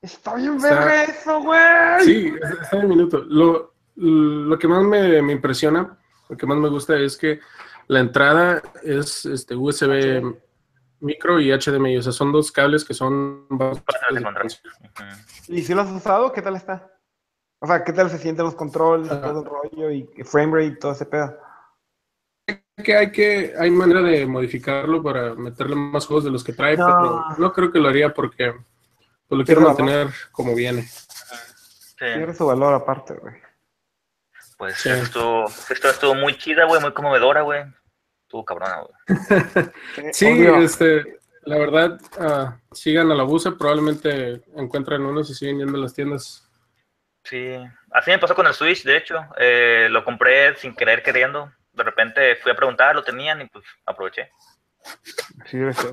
Está 0.00 0.34
bien 0.36 0.60
ver 0.60 1.08
eso, 1.08 1.40
güey. 1.42 1.60
Sí, 2.02 2.34
está 2.62 2.76
bien 2.76 2.88
minuto. 2.88 3.24
Lo, 3.26 3.74
lo 3.96 4.58
que 4.58 4.68
más 4.68 4.82
me, 4.82 5.22
me, 5.22 5.32
impresiona, 5.32 5.98
lo 6.28 6.36
que 6.36 6.46
más 6.46 6.58
me 6.58 6.68
gusta 6.68 6.96
es 6.96 7.16
que 7.16 7.40
la 7.86 8.00
entrada 8.00 8.62
es 8.82 9.24
este 9.26 9.54
USB 9.54 10.34
micro 11.04 11.40
y 11.40 11.50
HDMI. 11.52 11.98
O 11.98 12.02
sea, 12.02 12.12
son 12.12 12.32
dos 12.32 12.50
cables 12.50 12.84
que 12.84 12.94
son 12.94 13.46
básicos. 13.50 13.94
¿Y 15.48 15.62
si 15.62 15.74
lo 15.74 15.82
has 15.82 15.90
usado? 15.90 16.32
¿Qué 16.32 16.42
tal 16.42 16.56
está? 16.56 16.90
O 17.60 17.66
sea, 17.66 17.84
¿qué 17.84 17.92
tal 17.92 18.10
se 18.10 18.18
sienten 18.18 18.44
los 18.44 18.54
controles, 18.54 19.10
Ajá. 19.10 19.20
todo 19.32 19.40
el 19.42 19.46
rollo 19.48 19.90
y 19.90 20.06
frame 20.24 20.52
rate 20.52 20.66
y 20.66 20.78
todo 20.78 20.92
ese 20.92 21.06
pedo? 21.06 21.38
que 22.82 22.96
hay 22.96 23.12
que 23.12 23.54
hay 23.58 23.70
manera 23.70 24.02
de 24.02 24.26
modificarlo 24.26 25.00
para 25.02 25.34
meterle 25.34 25.76
más 25.76 26.06
juegos 26.06 26.24
de 26.24 26.30
los 26.30 26.42
que 26.42 26.52
trae, 26.52 26.76
No. 26.76 26.84
pero 26.86 27.24
no 27.38 27.52
creo 27.52 27.70
que 27.72 27.78
lo 27.78 27.88
haría 27.88 28.12
porque 28.12 28.52
pues, 29.28 29.38
lo 29.38 29.44
quiero 29.44 29.60
mantener 29.62 30.08
como 30.32 30.54
viene. 30.54 30.82
Sí, 30.82 31.94
Pierde 31.98 32.34
su 32.34 32.44
valor 32.46 32.74
aparte, 32.74 33.14
güey. 33.14 33.34
pues 34.58 34.76
Sí. 34.76 34.90
esto, 34.90 35.44
esto 35.70 35.88
estuvo 35.88 36.14
muy 36.16 36.36
chida, 36.36 36.64
güey, 36.66 36.80
muy 36.82 36.92
conmovedora, 36.92 37.42
güey. 37.42 37.62
Estuvo 38.34 38.44
cabrona, 38.44 38.80
güey. 38.80 40.10
Sí, 40.12 40.26
Obvio. 40.26 40.56
este, 40.56 41.20
la 41.44 41.56
verdad, 41.58 42.00
ah, 42.18 42.56
sigan 42.72 43.12
a 43.12 43.14
la 43.14 43.22
busa, 43.22 43.52
probablemente 43.52 44.42
encuentren 44.56 45.02
unos 45.02 45.30
y 45.30 45.34
siguen 45.34 45.58
yendo 45.60 45.78
a 45.78 45.82
las 45.82 45.94
tiendas. 45.94 46.50
Sí, 47.22 47.54
así 47.92 48.10
me 48.10 48.18
pasó 48.18 48.34
con 48.34 48.46
el 48.48 48.52
Switch, 48.54 48.82
de 48.82 48.96
hecho. 48.96 49.14
Eh, 49.38 49.86
lo 49.88 50.04
compré 50.04 50.56
sin 50.56 50.74
querer 50.74 51.02
queriendo. 51.04 51.52
De 51.72 51.84
repente 51.84 52.34
fui 52.36 52.50
a 52.50 52.56
preguntar, 52.56 52.94
lo 52.96 53.04
tenían 53.04 53.40
y 53.40 53.46
pues 53.46 53.64
aproveché. 53.86 54.30
Sí, 55.46 55.58
debe 55.58 55.72
ser. 55.74 55.92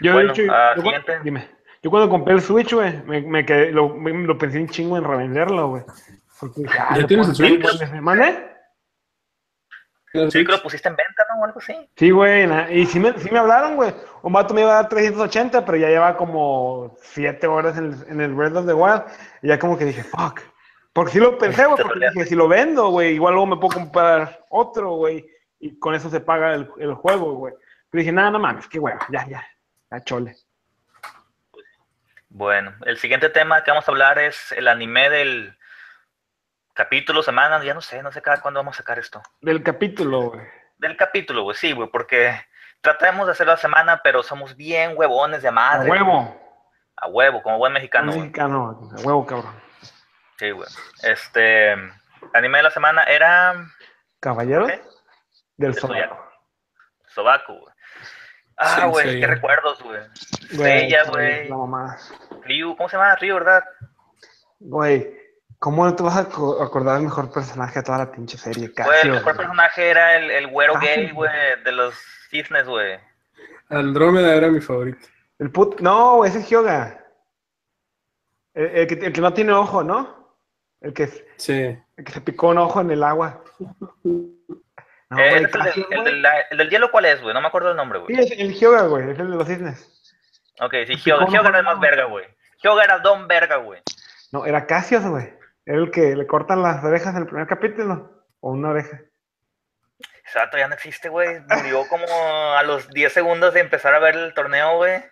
Yo, 0.00 0.12
Bueno, 0.12 0.32
de 0.32 0.42
hecho, 0.44 0.52
ah, 0.54 0.74
yo, 0.76 0.82
cuando, 0.84 1.12
dime. 1.24 1.48
yo 1.82 1.90
cuando 1.90 2.08
compré 2.08 2.34
el 2.34 2.40
Switch, 2.42 2.72
güey, 2.72 3.02
me, 3.02 3.20
me 3.22 3.44
quedé, 3.44 3.72
lo, 3.72 3.88
me- 3.88 4.12
lo 4.12 4.38
pensé 4.38 4.60
un 4.60 4.68
chingo 4.68 4.96
en 4.96 5.02
revenderlo, 5.04 5.68
güey. 5.68 5.82
Porque 6.38 6.62
ah, 6.78 6.96
¿Ya 6.96 7.06
tienes 7.08 7.28
el 7.30 7.34
Switch? 7.34 7.90
¿Mande? 8.00 8.49
Sí, 10.12 10.44
que 10.44 10.52
lo 10.52 10.60
pusiste 10.62 10.88
en 10.88 10.96
venta, 10.96 11.24
¿no? 11.28 11.40
O 11.40 11.44
algo 11.44 11.60
así. 11.60 11.74
Sí, 11.96 12.10
güey, 12.10 12.48
y 12.70 12.86
sí 12.86 12.98
me, 12.98 13.16
sí 13.18 13.30
me 13.30 13.38
hablaron, 13.38 13.76
güey. 13.76 13.94
Un 14.22 14.32
vato 14.32 14.52
me 14.52 14.62
iba 14.62 14.72
a 14.72 14.82
dar 14.82 14.88
380, 14.88 15.64
pero 15.64 15.78
ya 15.78 15.88
lleva 15.88 16.16
como 16.16 16.96
7 17.00 17.46
horas 17.46 17.78
en 17.78 17.92
el, 17.92 18.08
en 18.08 18.20
el 18.20 18.34
Breath 18.34 18.56
of 18.56 18.66
the 18.66 18.74
Wild. 18.74 19.04
Y 19.42 19.48
ya 19.48 19.58
como 19.58 19.78
que 19.78 19.84
dije, 19.84 20.02
fuck. 20.02 20.40
Porque 20.92 21.12
sí 21.12 21.20
lo 21.20 21.38
pensé, 21.38 21.64
güey, 21.66 21.80
porque 21.80 22.08
dije, 22.12 22.26
si 22.26 22.34
lo 22.34 22.48
vendo, 22.48 22.88
güey, 22.88 23.14
igual 23.14 23.34
luego 23.34 23.46
me 23.46 23.56
puedo 23.56 23.74
comprar 23.74 24.44
otro, 24.48 24.94
güey. 24.94 25.24
Y 25.60 25.78
con 25.78 25.94
eso 25.94 26.10
se 26.10 26.18
paga 26.18 26.54
el, 26.54 26.68
el 26.78 26.94
juego, 26.94 27.34
güey. 27.34 27.54
Pero 27.88 28.00
dije, 28.00 28.12
nada, 28.12 28.32
no 28.32 28.40
mames, 28.40 28.66
qué 28.66 28.80
güey, 28.80 28.94
ya, 29.10 29.26
ya, 29.28 29.46
ya 29.90 30.04
chole. 30.04 30.34
Bueno, 32.28 32.74
el 32.86 32.96
siguiente 32.96 33.28
tema 33.28 33.62
que 33.62 33.70
vamos 33.70 33.86
a 33.88 33.90
hablar 33.90 34.18
es 34.18 34.52
el 34.52 34.66
anime 34.66 35.10
del 35.10 35.56
capítulo, 36.84 37.22
semana, 37.22 37.62
ya 37.62 37.74
no 37.74 37.82
sé, 37.82 38.02
no 38.02 38.10
sé 38.10 38.22
cada 38.22 38.40
cuándo 38.40 38.60
vamos 38.60 38.74
a 38.76 38.78
sacar 38.78 38.98
esto. 38.98 39.20
Del 39.42 39.62
capítulo, 39.62 40.30
güey. 40.30 40.40
Del 40.78 40.96
capítulo, 40.96 41.42
güey, 41.42 41.54
sí, 41.54 41.72
güey, 41.72 41.90
porque 41.90 42.34
tratamos 42.80 43.26
de 43.26 43.32
hacer 43.32 43.46
la 43.46 43.58
semana, 43.58 44.00
pero 44.02 44.22
somos 44.22 44.56
bien 44.56 44.94
huevones 44.96 45.42
de 45.42 45.48
A 45.48 45.52
madre. 45.52 45.90
huevo. 45.90 46.40
A 46.96 47.06
huevo, 47.08 47.42
como 47.42 47.58
buen 47.58 47.72
A 47.72 47.74
mexicano. 47.74 48.06
güey. 48.12 48.20
mexicano, 48.22 48.90
a 48.96 49.00
huevo, 49.02 49.26
cabrón. 49.26 49.54
Sí, 50.38 50.50
güey. 50.52 50.68
Este, 51.02 51.72
anime 52.32 52.58
de 52.58 52.62
la 52.64 52.70
semana 52.70 53.04
era 53.04 53.54
¿Caballeros? 54.18 54.68
¿Qué? 54.70 54.80
Del 55.58 55.72
Del 55.72 55.74
Zodiaco. 55.74 56.18
Sobaku, 57.08 57.52
güey. 57.58 57.74
Ah, 58.56 58.86
güey, 58.86 59.10
sí. 59.14 59.20
qué 59.20 59.26
recuerdos, 59.26 59.82
güey. 59.82 60.00
Seiya, 60.50 61.04
güey. 61.04 61.46
La 61.48 61.56
mamá. 61.56 61.98
Ryu, 62.44 62.74
¿cómo 62.76 62.88
se 62.88 62.96
llama? 62.96 63.16
Ryu, 63.16 63.34
¿verdad? 63.34 63.64
Güey, 64.58 65.19
¿cómo 65.60 65.84
no 65.84 65.94
te 65.94 66.02
vas 66.02 66.16
a 66.16 66.20
aco- 66.28 66.60
acordar 66.60 66.94
del 66.96 67.04
mejor 67.04 67.32
personaje 67.32 67.78
de 67.78 67.84
toda 67.84 67.98
la 67.98 68.10
pinche 68.10 68.36
serie? 68.36 68.64
Güey, 68.68 68.74
Casio. 68.74 68.94
el 69.02 69.10
mejor 69.10 69.22
güey. 69.24 69.36
personaje 69.36 69.88
era 69.90 70.16
el, 70.16 70.30
el 70.30 70.46
güero 70.48 70.72
Casio, 70.74 70.88
gay, 70.88 71.10
güey. 71.12 71.30
güey, 71.30 71.62
de 71.64 71.72
los 71.72 71.94
cisnes, 72.30 72.66
güey. 72.66 72.98
Andrómeda 73.68 74.34
era 74.34 74.48
mi 74.48 74.60
favorito. 74.60 75.06
El 75.38 75.52
put... 75.52 75.80
No, 75.80 76.16
güey, 76.16 76.30
ese 76.30 76.40
es 76.40 76.48
Hyoga. 76.48 77.04
El, 78.54 78.64
el 78.66 78.86
que, 78.88 78.94
el 79.06 79.12
que 79.12 79.20
no 79.20 79.32
tiene 79.32 79.52
ojo, 79.52 79.84
¿no? 79.84 80.34
El 80.80 80.92
que, 80.92 81.06
Sí. 81.36 81.78
el 81.96 82.04
que 82.04 82.10
se 82.12 82.20
picó 82.20 82.48
un 82.48 82.58
ojo 82.58 82.80
en 82.80 82.90
el 82.90 83.04
agua. 83.04 83.44
No, 85.12 85.18
Eh, 85.18 85.30
güey, 85.30 85.42
ese 85.42 85.44
es 85.44 85.44
el, 85.44 85.50
del, 85.52 85.62
Casio, 85.64 85.86
el, 85.90 85.96
güey. 86.02 86.04
del, 86.12 86.22
la- 86.22 86.40
el 86.52 86.58
del 86.58 86.70
hielo, 86.70 86.90
¿cuál 86.92 87.04
es, 87.06 87.20
güey? 87.20 87.34
No 87.34 87.40
me 87.40 87.48
acuerdo 87.48 87.70
el 87.72 87.76
nombre, 87.76 87.98
Sí, 88.06 88.12
güey. 88.14 88.24
es 88.26 88.30
el 88.30 88.52
Hyoga, 88.54 88.82
güey, 88.82 89.10
es 89.10 89.18
el 89.18 89.28
de 89.28 89.36
los 89.36 89.48
cisnes. 89.48 90.14
Ok, 90.60 90.72
sí, 90.86 90.94
Hyoga, 90.94 91.26
Hyoga 91.26 91.48
era 91.48 91.58
el 91.58 91.64
más 91.64 91.80
verga, 91.80 92.04
güey. 92.04 92.26
Hyoga 92.62 92.84
era 92.84 92.98
Don 93.00 93.26
Verga, 93.26 93.56
güey. 93.56 93.82
No, 94.30 94.46
era 94.46 94.66
Cassius, 94.68 95.04
güey. 95.04 95.34
El 95.66 95.90
que 95.90 96.16
le 96.16 96.26
cortan 96.26 96.62
las 96.62 96.82
orejas 96.84 97.14
en 97.14 97.22
el 97.22 97.26
primer 97.26 97.46
capítulo. 97.46 98.24
O 98.40 98.52
una 98.52 98.70
oreja. 98.70 99.00
Ese 100.26 100.38
vato 100.38 100.56
ya 100.56 100.68
no 100.68 100.74
existe, 100.74 101.08
güey. 101.08 101.40
Murió 101.48 101.84
como 101.88 102.06
a 102.06 102.62
los 102.62 102.88
10 102.90 103.12
segundos 103.12 103.52
de 103.54 103.60
empezar 103.60 103.94
a 103.94 103.98
ver 103.98 104.16
el 104.16 104.32
torneo, 104.34 104.76
güey. 104.78 105.02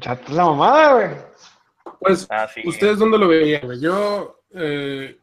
Chato 0.00 0.32
la 0.32 0.44
mamada, 0.44 0.92
güey. 0.94 1.08
Pues, 2.00 2.26
Ah, 2.30 2.48
sí. 2.52 2.62
¿ustedes 2.66 2.98
dónde 2.98 3.18
lo 3.18 3.28
veían? 3.28 3.62
güey? 3.62 3.80
Yo, 3.80 4.40
eh, 4.54 5.18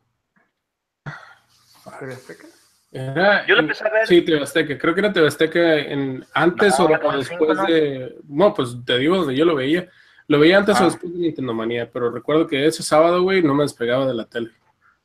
era... 2.91 3.45
Yo 3.47 3.55
lo 3.55 3.61
empecé 3.61 3.87
a 3.87 3.91
ver. 3.91 4.07
Sí, 4.07 4.21
TV 4.21 4.41
Azteca. 4.41 4.77
Creo 4.77 4.93
que 4.93 4.99
era 5.01 5.11
TV 5.13 5.27
Azteca 5.27 5.75
en, 5.77 6.25
antes 6.33 6.77
No, 6.79 6.85
o 6.85 7.17
después 7.17 7.57
de... 7.67 8.15
No, 8.27 8.53
pues 8.53 8.75
te 8.85 8.97
digo 8.99 9.17
donde 9.17 9.35
yo 9.35 9.45
lo 9.45 9.55
veía. 9.55 9.89
Lo 10.27 10.39
veía 10.39 10.57
antes 10.57 10.77
Ah. 10.79 10.83
o 10.83 10.85
después 10.85 11.13
de 11.13 11.19
Nintendo 11.19 11.53
Manía, 11.53 11.89
pero 11.91 12.09
recuerdo 12.11 12.47
que 12.47 12.65
ese 12.65 12.83
sábado, 12.83 13.21
güey, 13.23 13.41
no 13.41 13.53
me 13.53 13.63
despegaba 13.63 14.05
de 14.05 14.13
la 14.13 14.25
tele. 14.25 14.51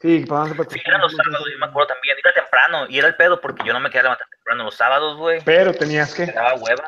Sí, 0.00 0.20
pasaban 0.20 0.50
súper 0.50 0.68
Sí, 0.70 0.80
eran 0.84 1.00
los 1.00 1.12
sábados, 1.12 1.48
yo 1.52 1.58
me 1.58 1.66
acuerdo 1.66 1.88
también. 1.88 2.16
Era 2.22 2.32
temprano. 2.32 2.86
Y 2.88 2.98
era 2.98 3.08
el 3.08 3.16
pedo 3.16 3.40
porque 3.40 3.64
yo 3.66 3.72
no 3.72 3.80
me 3.80 3.90
quedaba 3.90 4.04
levantar 4.10 4.28
temprano 4.28 4.64
los 4.64 4.74
sábados, 4.76 5.16
güey. 5.16 5.40
Pero 5.44 5.74
tenías 5.74 6.14
que. 6.14 6.26
Me 6.26 6.32
daba 6.32 6.54
hueva. 6.54 6.84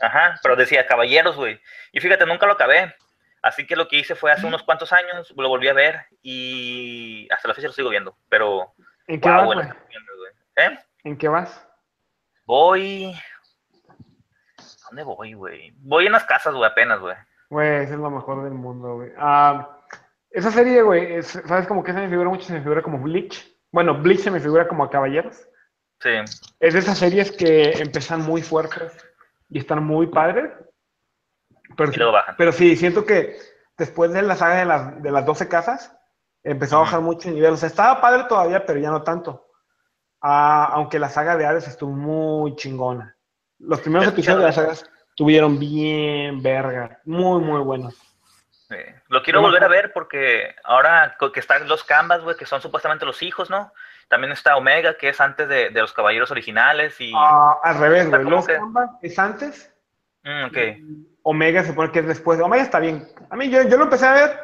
Ajá, 0.00 0.38
pero 0.42 0.56
decía 0.56 0.86
caballeros, 0.86 1.36
güey. 1.36 1.60
Y 1.92 2.00
fíjate, 2.00 2.24
nunca 2.26 2.46
lo 2.46 2.52
acabé. 2.52 2.94
Así 3.42 3.66
que 3.66 3.76
lo 3.76 3.86
que 3.88 3.98
hice 3.98 4.14
fue 4.14 4.32
hace 4.32 4.46
unos 4.46 4.62
cuantos 4.62 4.92
años, 4.92 5.32
lo 5.36 5.48
volví 5.48 5.68
a 5.68 5.72
ver 5.74 6.06
y 6.22 7.28
hasta 7.30 7.48
la 7.48 7.54
fecha 7.54 7.68
lo 7.68 7.72
sigo 7.74 7.90
viendo. 7.90 8.16
Pero, 8.28 8.74
¿En 9.06 9.20
qué 9.20 9.28
wow, 9.28 9.36
vas, 9.36 9.54
güey. 9.54 9.68
¿Eh? 10.56 10.78
¿En 11.04 11.16
qué 11.18 11.28
vas? 11.28 11.64
Voy. 12.44 13.14
¿Dónde 14.86 15.02
voy, 15.04 15.34
güey? 15.34 15.72
Voy 15.76 16.06
en 16.06 16.12
las 16.12 16.24
casas, 16.24 16.54
güey, 16.54 16.68
apenas, 16.68 16.98
güey. 17.00 17.14
Güey, 17.50 17.84
es 17.84 17.90
lo 17.90 18.10
mejor 18.10 18.42
del 18.44 18.54
mundo, 18.54 18.96
güey. 18.96 19.12
Ah, 19.18 19.78
esa 20.30 20.50
serie, 20.50 20.82
güey, 20.82 21.14
es- 21.16 21.40
¿sabes 21.46 21.66
como 21.66 21.82
que 21.82 21.92
se 21.92 21.98
me 22.00 22.08
figura 22.08 22.28
mucho? 22.28 22.44
Se 22.44 22.52
me 22.52 22.60
figura 22.62 22.82
como 22.82 22.98
Bleach. 22.98 23.46
Bueno, 23.72 23.94
Bleach 24.00 24.20
se 24.20 24.30
me 24.30 24.40
figura 24.40 24.66
como 24.68 24.84
a 24.84 24.90
Caballeros. 24.90 25.36
Sí. 26.00 26.10
Es 26.60 26.74
de 26.74 26.80
esas 26.80 26.98
series 26.98 27.32
que 27.32 27.72
empiezan 27.80 28.20
muy 28.22 28.42
fuertes 28.42 28.92
y 29.48 29.58
están 29.58 29.82
muy 29.84 30.08
padres. 30.08 30.50
Pero, 31.76 31.92
Y 31.92 31.96
luego 31.96 32.12
bajan. 32.12 32.34
pero 32.38 32.52
sí, 32.52 32.76
siento 32.76 33.04
que 33.04 33.36
después 33.76 34.12
de 34.12 34.22
la 34.22 34.36
saga 34.36 34.56
de 34.56 34.64
las, 34.64 35.02
de 35.02 35.10
las 35.10 35.24
12 35.26 35.48
casas, 35.48 35.96
empezó 36.42 36.76
a 36.76 36.80
bajar 36.80 37.00
mucho 37.00 37.28
el 37.28 37.34
nivel. 37.34 37.52
O 37.54 37.56
sea, 37.56 37.68
estaba 37.68 38.00
padre 38.00 38.24
todavía, 38.28 38.64
pero 38.64 38.78
ya 38.78 38.90
no 38.90 39.02
tanto. 39.02 39.46
Ah, 40.20 40.68
aunque 40.72 40.98
la 40.98 41.08
saga 41.08 41.36
de 41.36 41.46
Hades 41.46 41.68
estuvo 41.68 41.92
muy 41.92 42.56
chingona. 42.56 43.16
Los 43.58 43.80
primeros 43.80 44.08
episodios 44.08 44.40
de 44.40 44.46
las 44.46 44.54
sagas 44.54 44.90
tuvieron 45.16 45.58
bien 45.58 46.40
verga. 46.42 47.00
Muy, 47.04 47.42
muy 47.42 47.60
buenos. 47.62 47.94
Sí. 48.68 48.76
Lo 49.08 49.22
quiero 49.22 49.40
volver 49.40 49.64
a 49.64 49.68
ver 49.68 49.92
porque 49.92 50.54
ahora 50.64 51.16
que 51.32 51.40
están 51.40 51.68
los 51.68 51.82
Canvas, 51.84 52.22
güey, 52.22 52.36
que 52.36 52.46
son 52.46 52.60
supuestamente 52.60 53.04
los 53.06 53.22
hijos, 53.22 53.50
¿no? 53.50 53.72
También 54.08 54.32
está 54.32 54.56
Omega, 54.56 54.96
que 54.96 55.08
es 55.08 55.20
antes 55.20 55.48
de, 55.48 55.70
de 55.70 55.80
los 55.80 55.92
caballeros 55.92 56.30
originales. 56.30 57.00
Y. 57.00 57.12
Ah, 57.16 57.58
al 57.62 57.78
revés, 57.78 58.08
güey. 58.08 58.22
Los 58.24 58.46
que- 58.46 58.54
Canvas 58.54 58.90
es 59.02 59.18
antes. 59.18 59.72
Mm, 60.22 60.44
ok. 60.46 60.58
Omega 61.22 61.62
se 61.62 61.68
supone 61.70 61.90
que 61.90 62.00
es 62.00 62.06
después. 62.06 62.40
Omega 62.40 62.62
está 62.62 62.78
bien. 62.78 63.08
A 63.30 63.36
mí 63.36 63.48
yo, 63.50 63.62
yo 63.62 63.76
lo 63.76 63.84
empecé 63.84 64.06
a 64.06 64.12
ver 64.14 64.40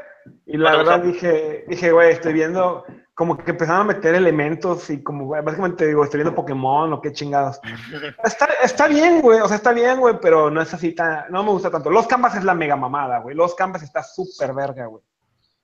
y 0.47 0.57
la 0.57 0.71
¿No 0.73 0.79
te 0.79 0.85
verdad 0.85 1.01
dije, 1.01 1.65
dije, 1.69 1.93
güey, 1.93 2.13
estoy 2.13 2.33
viendo 2.33 2.85
como 3.23 3.39
que 3.39 3.53
empezaron 3.53 3.83
a 3.83 3.95
meter 3.95 4.17
elementos 4.17 4.91
y 4.91 5.01
como 5.01 5.27
güey, 5.27 5.41
básicamente 5.43 5.87
digo, 5.87 6.03
estoy 6.03 6.19
viendo 6.19 6.35
Pokémon 6.35 6.93
o 6.93 7.01
qué 7.01 7.13
chingados. 7.13 7.61
Está, 8.25 8.47
está 8.65 8.89
bien, 8.89 9.21
güey, 9.21 9.39
o 9.39 9.47
sea, 9.47 9.59
está 9.59 9.73
bien, 9.73 10.01
güey, 10.01 10.17
pero 10.21 10.51
no 10.51 10.61
es 10.61 10.75
así 10.75 10.93
tan, 10.93 11.31
no 11.31 11.45
me 11.45 11.51
gusta 11.51 11.71
tanto. 11.71 11.89
Los 11.89 12.09
Canvas 12.09 12.35
es 12.35 12.43
la 12.43 12.57
mega 12.57 12.75
mamada, 12.75 13.21
güey. 13.21 13.37
Los 13.37 13.55
Canvas 13.55 13.85
está 13.85 14.03
súper 14.03 14.53
verga, 14.55 14.87
güey. 14.87 15.05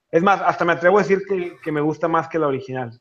Es 0.09 0.23
más, 0.23 0.41
hasta 0.41 0.65
me 0.65 0.75
atrevo 0.75 1.01
a 1.01 1.03
decir 1.03 1.23
que, 1.29 1.57
que 1.61 1.73
me 1.73 1.81
gusta 1.81 2.07
más 2.07 2.29
que 2.29 2.39
la 2.39 2.47
original. 2.47 3.01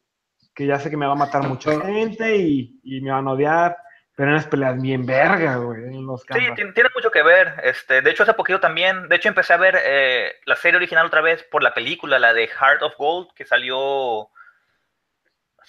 Que 0.55 0.65
ya 0.65 0.79
sé 0.79 0.89
que 0.89 0.97
me 0.97 1.05
va 1.05 1.11
a 1.11 1.15
matar 1.15 1.47
mucha 1.47 1.79
gente 1.79 2.35
y, 2.35 2.79
y 2.83 3.01
me 3.01 3.11
van 3.11 3.27
a 3.27 3.33
odiar, 3.33 3.77
pero 4.15 4.29
en 4.29 4.37
las 4.37 4.47
peleas 4.47 4.81
bien 4.81 5.05
verga, 5.05 5.57
güey, 5.57 5.83
en 5.83 6.03
los 6.03 6.21
Sí, 6.21 6.39
tiene 6.73 6.89
mucho 6.95 7.11
que 7.11 7.21
ver. 7.21 7.53
Este, 7.61 8.01
de 8.01 8.09
hecho, 8.09 8.23
hace 8.23 8.33
poquito 8.33 8.59
también. 8.59 9.07
De 9.07 9.17
hecho, 9.17 9.29
empecé 9.29 9.53
a 9.53 9.57
ver 9.57 9.77
eh, 9.85 10.31
la 10.45 10.55
serie 10.55 10.77
original 10.77 11.05
otra 11.05 11.21
vez 11.21 11.43
por 11.43 11.61
la 11.61 11.75
película, 11.75 12.17
la 12.17 12.33
de 12.33 12.47
Heart 12.47 12.81
of 12.81 12.97
Gold, 12.97 13.27
que 13.35 13.45
salió. 13.45 14.31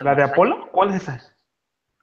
¿La 0.00 0.14
de 0.14 0.22
Apolo? 0.22 0.68
¿Cuál 0.70 0.90
es 0.90 1.02
esa? 1.02 1.34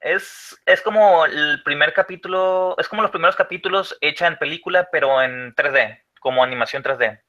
Es, 0.02 0.56
es 0.66 0.82
como 0.82 1.26
el 1.26 1.62
primer 1.64 1.94
capítulo. 1.94 2.76
Es 2.78 2.88
como 2.88 3.02
los 3.02 3.12
primeros 3.12 3.36
capítulos 3.36 3.98
hecha 4.02 4.28
en 4.28 4.38
película, 4.38 4.90
pero 4.92 5.22
en 5.22 5.56
3D, 5.56 6.02
como 6.20 6.44
animación 6.44 6.84
3D. 6.84 7.22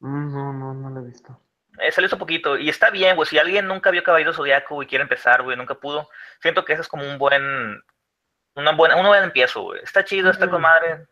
Mm, 0.00 0.32
No, 0.32 0.52
no, 0.52 0.74
no 0.74 0.90
la 0.90 1.00
he 1.00 1.04
visto. 1.10 1.38
Eh, 1.78 1.90
salió 1.90 2.06
hace 2.06 2.16
poquito 2.16 2.56
y 2.58 2.68
está 2.68 2.90
bien, 2.90 3.16
güey. 3.16 3.26
Si 3.28 3.38
alguien 3.38 3.66
nunca 3.66 3.90
vio 3.90 4.02
Caballero 4.02 4.32
Zodiaco 4.32 4.82
y 4.82 4.86
quiere 4.86 5.02
empezar, 5.02 5.42
güey, 5.42 5.56
nunca 5.56 5.74
pudo. 5.74 6.08
Siento 6.40 6.64
que 6.64 6.74
ese 6.74 6.82
es 6.82 6.88
como 6.88 7.04
un 7.04 7.18
buen 7.18 7.82
una 8.54 8.72
buena, 8.72 8.96
un 8.96 9.06
buen 9.06 9.24
empiezo, 9.24 9.62
güey. 9.62 9.80
Está 9.82 10.04
chido, 10.04 10.30
está 10.30 10.48
con 10.48 10.60
madre. 10.60 11.06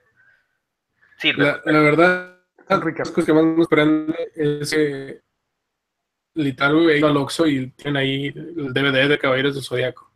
Sí, 1.17 1.33
La, 1.33 1.61
la 1.65 1.81
verdad, 1.81 2.37
las 2.69 2.81
cosas 3.11 3.25
que 3.25 3.33
más 3.33 3.45
me 3.45 3.63
sorprende 3.65 4.33
es 4.35 4.71
que 4.71 5.21
literal, 6.35 6.75
güey, 6.83 6.97
he 6.97 6.99
ido 6.99 7.09
al 7.09 7.17
Oxxo 7.17 7.47
y 7.47 7.71
tienen 7.71 7.97
ahí 7.97 8.27
el 8.29 8.73
DVD 8.73 9.09
de 9.09 9.19
Caballeros 9.19 9.55
del 9.55 9.65
Zodiaco. 9.65 10.11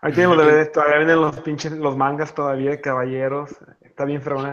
Ahí 0.00 0.12
tienen 0.12 0.34
los 0.36 0.46
DVDs, 0.46 0.72
todavía 0.72 0.96
vienen 0.98 1.20
los 1.20 1.40
pinches, 1.40 1.72
los 1.72 1.96
mangas 1.96 2.34
todavía, 2.34 2.70
de 2.70 2.80
caballeros. 2.80 3.50
Está 3.82 4.04
bien 4.06 4.22
fregona. 4.22 4.52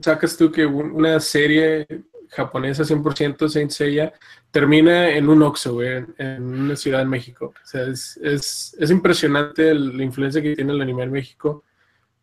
Sacas 0.00 0.36
tú 0.36 0.50
que 0.50 0.64
un- 0.64 0.92
una 0.92 1.20
serie 1.20 1.86
japonesa 2.30 2.84
100% 2.84 3.48
Saint 3.48 3.70
Seiya 3.70 4.12
termina 4.50 5.10
en 5.10 5.28
un 5.28 5.42
Oxxo, 5.42 5.74
güey, 5.74 6.04
en, 6.16 6.42
una 6.42 6.76
ciudad 6.76 7.02
en 7.02 7.08
México. 7.08 7.52
O 7.62 7.66
sea, 7.66 7.82
es, 7.84 8.16
es, 8.22 8.74
es 8.78 8.90
impresionante 8.90 9.74
la 9.74 10.02
influencia 10.02 10.40
que 10.40 10.56
tiene 10.56 10.72
el 10.72 10.80
anime 10.80 11.02
en 11.02 11.12
México, 11.12 11.64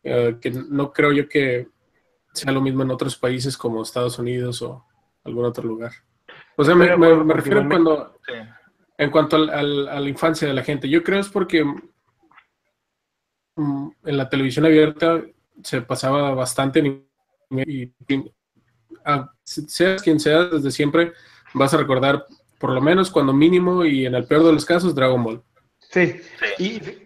eh, 0.03 0.37
que 0.41 0.49
no 0.51 0.91
creo 0.91 1.11
yo 1.11 1.27
que 1.29 1.67
sea 2.33 2.51
lo 2.51 2.61
mismo 2.61 2.81
en 2.83 2.91
otros 2.91 3.15
países 3.17 3.57
como 3.57 3.83
Estados 3.83 4.17
Unidos 4.17 4.61
o 4.63 4.85
algún 5.23 5.45
otro 5.45 5.63
lugar. 5.67 5.91
O 6.59 6.63
sea, 6.63 6.75
me, 6.75 6.87
refiero 7.33 7.65
cuando, 7.69 8.17
sí. 8.27 8.33
en 8.97 9.11
cuanto 9.11 9.35
al- 9.37 9.49
al- 9.51 9.87
a 9.89 9.99
la 9.99 10.09
infancia 10.09 10.47
de 10.47 10.53
la 10.53 10.63
gente. 10.63 10.89
Yo 10.89 11.03
creo 11.03 11.19
es 11.19 11.29
porque 11.29 11.63
mm, 13.55 13.89
en 14.05 14.17
la 14.17 14.27
televisión 14.29 14.65
abierta 14.65 15.21
se 15.63 15.81
pasaba 15.81 16.31
bastante 16.33 16.79
anime 16.79 17.03
y, 17.49 17.83
y- 18.07 18.31
seas 19.43 20.01
quien 20.03 20.19
seas 20.19 20.51
desde 20.51 20.71
siempre 20.71 21.13
vas 21.53 21.73
a 21.73 21.77
recordar 21.77 22.25
por 22.59 22.71
lo 22.71 22.81
menos 22.81 23.09
cuando 23.09 23.33
mínimo 23.33 23.85
y 23.85 24.05
en 24.05 24.15
el 24.15 24.25
peor 24.25 24.43
de 24.43 24.51
los 24.53 24.65
casos 24.65 24.93
Dragon 24.95 25.23
Ball. 25.23 25.41
Sí. 25.79 26.07
Sí. 26.07 26.19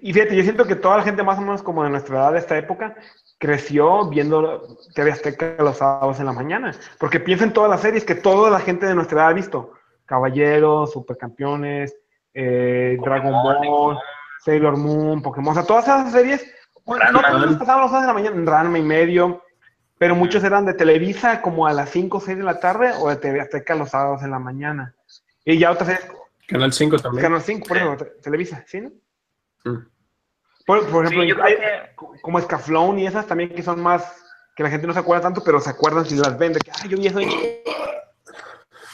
Y, 0.01 0.09
y 0.09 0.13
fíjate, 0.13 0.35
yo 0.35 0.41
siento 0.43 0.65
que 0.65 0.75
toda 0.75 0.97
la 0.97 1.03
gente 1.03 1.21
más 1.23 1.37
o 1.37 1.41
menos 1.41 1.61
como 1.61 1.83
de 1.83 1.89
nuestra 1.91 2.15
edad 2.17 2.33
de 2.33 2.39
esta 2.39 2.57
época 2.57 2.95
creció 3.41 4.05
viendo 4.07 4.67
TV 4.93 5.11
Azteca 5.11 5.55
los 5.57 5.77
sábados 5.77 6.19
en 6.19 6.27
la 6.27 6.31
mañana. 6.31 6.75
Porque 6.99 7.19
piensa 7.19 7.43
en 7.43 7.53
todas 7.53 7.71
las 7.71 7.81
series 7.81 8.05
que 8.05 8.13
toda 8.13 8.51
la 8.51 8.59
gente 8.59 8.85
de 8.85 8.93
nuestra 8.93 9.17
edad 9.17 9.29
ha 9.29 9.33
visto. 9.33 9.73
Caballeros, 10.05 10.91
Supercampeones, 10.91 11.97
eh, 12.35 12.99
Dragon 13.03 13.31
Ball, 13.31 13.97
Sailor 14.45 14.77
Moon, 14.77 15.23
Pokémon. 15.23 15.53
O 15.53 15.55
sea, 15.55 15.65
todas 15.65 15.85
esas 15.85 16.11
series, 16.11 16.45
bueno, 16.85 17.03
no 17.11 17.21
los 17.39 17.55
pasaban 17.57 17.81
los 17.81 17.89
sábados 17.91 18.01
en 18.01 18.07
la 18.07 18.13
mañana, 18.13 18.51
Ranma 18.51 18.77
y 18.77 18.83
medio, 18.83 19.43
pero 19.97 20.13
muchos 20.15 20.43
eran 20.43 20.67
de 20.67 20.75
Televisa 20.75 21.41
como 21.41 21.65
a 21.65 21.73
las 21.73 21.89
5 21.89 22.17
o 22.17 22.21
6 22.21 22.37
de 22.37 22.43
la 22.43 22.59
tarde 22.59 22.91
o 22.99 23.09
de 23.09 23.15
TV 23.15 23.41
Azteca 23.41 23.73
los 23.73 23.89
sábados 23.89 24.21
en 24.21 24.29
la 24.29 24.39
mañana. 24.39 24.93
Y 25.43 25.57
ya 25.57 25.71
otras 25.71 25.89
series, 25.89 26.11
Canal 26.47 26.71
5 26.71 26.99
también. 26.99 27.23
Canal 27.23 27.41
5, 27.41 27.67
por 27.67 27.97
te- 27.97 28.05
Televisa, 28.21 28.63
¿sí? 28.67 28.81
no? 28.81 28.91
Mm. 29.65 29.87
Por, 30.65 30.87
por 30.89 31.05
ejemplo, 31.05 31.23
Sí, 31.23 31.29
yo 31.29 31.43
hay- 31.43 31.55
que 31.55 31.95
como 32.21 32.39
Escaflón 32.39 32.99
y 32.99 33.07
esas 33.07 33.27
también 33.27 33.53
que 33.53 33.63
son 33.63 33.81
más, 33.81 34.03
que 34.55 34.63
la 34.63 34.69
gente 34.69 34.87
no 34.87 34.93
se 34.93 34.99
acuerda 34.99 35.23
tanto, 35.23 35.43
pero 35.43 35.59
se 35.59 35.69
acuerdan 35.69 36.05
si 36.05 36.15
las 36.15 36.37
ven, 36.37 36.53
de 36.53 36.59
que, 36.59 36.71
ay, 36.81 36.89
yo 36.89 36.97
vi 36.97 37.07
eso. 37.07 37.19
y-". 37.21 37.29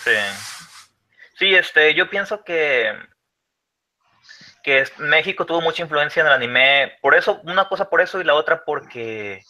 Sí. 0.04 0.12
Sí, 1.38 1.54
este, 1.56 1.94
yo 1.94 2.10
pienso 2.10 2.44
que, 2.44 2.92
que 4.64 4.86
México 4.98 5.46
tuvo 5.46 5.62
mucha 5.62 5.84
influencia 5.84 6.22
en 6.22 6.28
el 6.28 6.34
anime. 6.34 6.94
Por 7.02 7.16
eso, 7.16 7.42
una 7.44 7.68
cosa 7.70 7.90
por 7.90 8.02
eso 8.02 8.20
y 8.20 8.24
la 8.24 8.34
otra 8.34 8.64
porque 8.66 9.44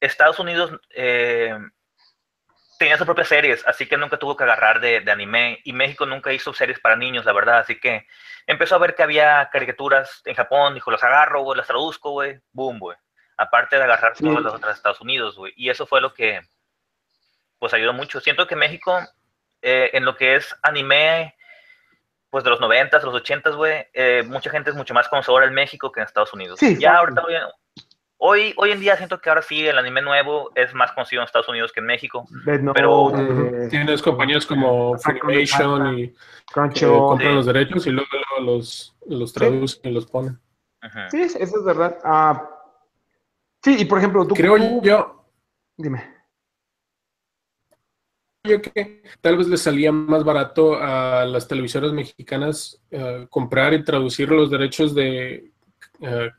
Estados 0.00 0.38
Unidos 0.38 0.72
eh, 0.94 1.56
tenía 2.78 2.96
sus 2.96 3.06
propias 3.06 3.28
series, 3.28 3.66
así 3.66 3.86
que 3.86 3.96
nunca 3.96 4.16
tuvo 4.18 4.36
que 4.36 4.44
agarrar 4.44 4.80
de, 4.80 5.00
de 5.00 5.10
anime. 5.12 5.60
Y 5.64 5.72
México 5.72 6.06
nunca 6.06 6.32
hizo 6.32 6.52
series 6.54 6.78
para 6.80 6.96
niños, 6.96 7.24
la 7.24 7.32
verdad. 7.32 7.58
Así 7.58 7.78
que 7.80 8.06
empezó 8.46 8.74
a 8.74 8.78
ver 8.78 8.94
que 8.94 9.02
había 9.02 9.48
caricaturas 9.52 10.22
en 10.24 10.34
Japón, 10.34 10.74
dijo, 10.74 10.90
las 10.90 11.02
agarro, 11.02 11.42
güey, 11.42 11.56
las 11.58 11.66
traduzco, 11.66 12.10
güey, 12.10 12.38
boom, 12.52 12.78
güey. 12.78 12.96
Aparte 13.36 13.76
de 13.76 13.82
agarrar 13.82 14.16
Sí. 14.16 14.24
todas 14.24 14.42
las 14.42 14.54
otras 14.54 14.76
Estados 14.76 15.00
Unidos, 15.00 15.36
güey. 15.36 15.52
Y 15.56 15.68
eso 15.70 15.86
fue 15.86 16.00
lo 16.00 16.14
que, 16.14 16.40
pues, 17.58 17.74
ayudó 17.74 17.92
mucho. 17.92 18.20
Siento 18.20 18.46
que 18.46 18.56
México 18.56 18.98
eh, 19.62 19.90
en 19.94 20.04
lo 20.04 20.16
que 20.16 20.36
es 20.36 20.54
anime, 20.62 21.34
pues 22.30 22.44
de 22.44 22.50
los 22.50 22.60
90s, 22.60 23.02
los 23.02 23.14
80s, 23.14 23.56
güey, 23.56 23.86
eh, 23.94 24.22
mucha 24.26 24.50
gente 24.50 24.70
es 24.70 24.76
mucho 24.76 24.92
más 24.94 25.08
conocedora 25.08 25.46
en 25.46 25.54
México 25.54 25.90
que 25.90 26.00
en 26.00 26.06
Estados 26.06 26.32
Unidos. 26.34 26.58
Sí, 26.60 26.78
ya 26.78 26.92
fácil. 27.00 27.18
ahorita, 27.18 27.54
hoy, 28.18 28.54
hoy, 28.56 28.70
en 28.72 28.80
día 28.80 28.96
siento 28.96 29.20
que 29.20 29.28
ahora 29.28 29.42
sí 29.42 29.66
el 29.66 29.78
anime 29.78 30.02
nuevo 30.02 30.50
es 30.54 30.74
más 30.74 30.92
conocido 30.92 31.22
en 31.22 31.26
Estados 31.26 31.48
Unidos 31.48 31.72
que 31.72 31.80
en 31.80 31.86
México. 31.86 32.26
Death 32.44 32.60
Note, 32.60 32.80
Pero- 32.80 33.64
eh, 33.64 33.68
Tienes 33.68 34.02
compañías 34.02 34.46
como 34.46 34.96
Funimation 34.98 35.98
y 35.98 36.08
que 36.08 36.14
Crunchyroll. 36.52 36.98
compran 37.08 37.30
Sí. 37.30 37.34
los 37.36 37.46
derechos 37.46 37.86
y 37.86 37.90
luego, 37.90 38.08
luego 38.12 38.52
los, 38.56 38.96
los 39.06 39.32
traducen 39.32 39.90
y 39.90 39.94
los 39.94 40.06
ponen. 40.06 40.38
Sí, 41.10 41.20
eso 41.22 41.38
es 41.40 41.64
verdad. 41.64 41.98
Ah, 42.04 42.48
sí, 43.62 43.76
y 43.80 43.84
por 43.86 43.98
ejemplo, 43.98 44.26
tú. 44.26 44.34
Creo 44.34 44.56
tú- 44.56 44.80
yo, 44.82 45.24
Dime. 45.76 46.14
yo 48.44 48.62
que 48.62 49.02
tal 49.20 49.36
vez 49.36 49.48
les 49.48 49.60
salía 49.62 49.90
más 49.90 50.22
barato 50.22 50.76
a 50.80 51.24
las 51.24 51.48
televisoras 51.48 51.92
mexicanas 51.92 52.80
eh, 52.92 53.26
comprar 53.28 53.74
y 53.74 53.82
traducir 53.82 54.30
los 54.30 54.50
derechos 54.50 54.94
de 54.94 55.50
eh, 56.00 56.30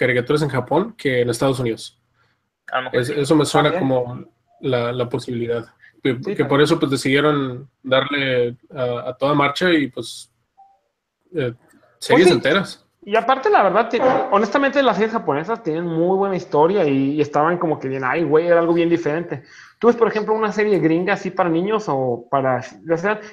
caricaturas 0.00 0.42
en 0.42 0.48
Japón 0.48 0.94
que 0.96 1.20
en 1.20 1.28
Estados 1.30 1.60
Unidos. 1.60 2.00
A 2.72 2.78
lo 2.78 2.84
mejor 2.84 3.00
Es- 3.00 3.06
sí. 3.08 3.14
eso 3.16 3.36
me 3.36 3.44
suena 3.44 3.70
También. 3.70 3.88
como 3.88 4.24
la, 4.60 4.92
la 4.92 5.08
posibilidad. 5.08 5.66
Que, 6.02 6.12
Sí, 6.14 6.16
que 6.16 6.22
también. 6.24 6.48
por 6.48 6.60
eso 6.62 6.78
pues 6.78 6.90
decidieron 6.90 7.68
darle 7.82 8.56
a, 8.74 9.10
a 9.10 9.16
toda 9.18 9.34
marcha 9.34 9.70
y 9.70 9.88
pues 9.88 10.32
eh, 11.34 11.52
series 11.98 12.28
sí. 12.28 12.32
enteras. 12.34 12.86
Y 13.02 13.16
aparte, 13.16 13.48
la 13.50 13.62
verdad, 13.62 13.88
te- 13.88 14.00
honestamente, 14.30 14.82
las 14.82 14.96
series 14.96 15.12
japonesas 15.12 15.62
tienen 15.62 15.86
muy 15.86 16.16
buena 16.18 16.36
historia 16.36 16.84
y, 16.86 17.12
y 17.14 17.20
estaban 17.20 17.56
como 17.58 17.78
que 17.78 17.88
bien, 17.88 18.02
ay, 18.04 18.24
güey, 18.24 18.46
era 18.46 18.58
algo 18.60 18.74
bien 18.74 18.88
diferente. 18.90 19.42
Tú 19.78 19.86
ves, 19.86 19.96
por 19.96 20.08
ejemplo, 20.08 20.34
una 20.34 20.52
serie 20.52 20.78
gringa 20.78 21.14
así 21.14 21.30
para 21.30 21.48
niños 21.48 21.84
o 21.88 22.26
para... 22.30 22.60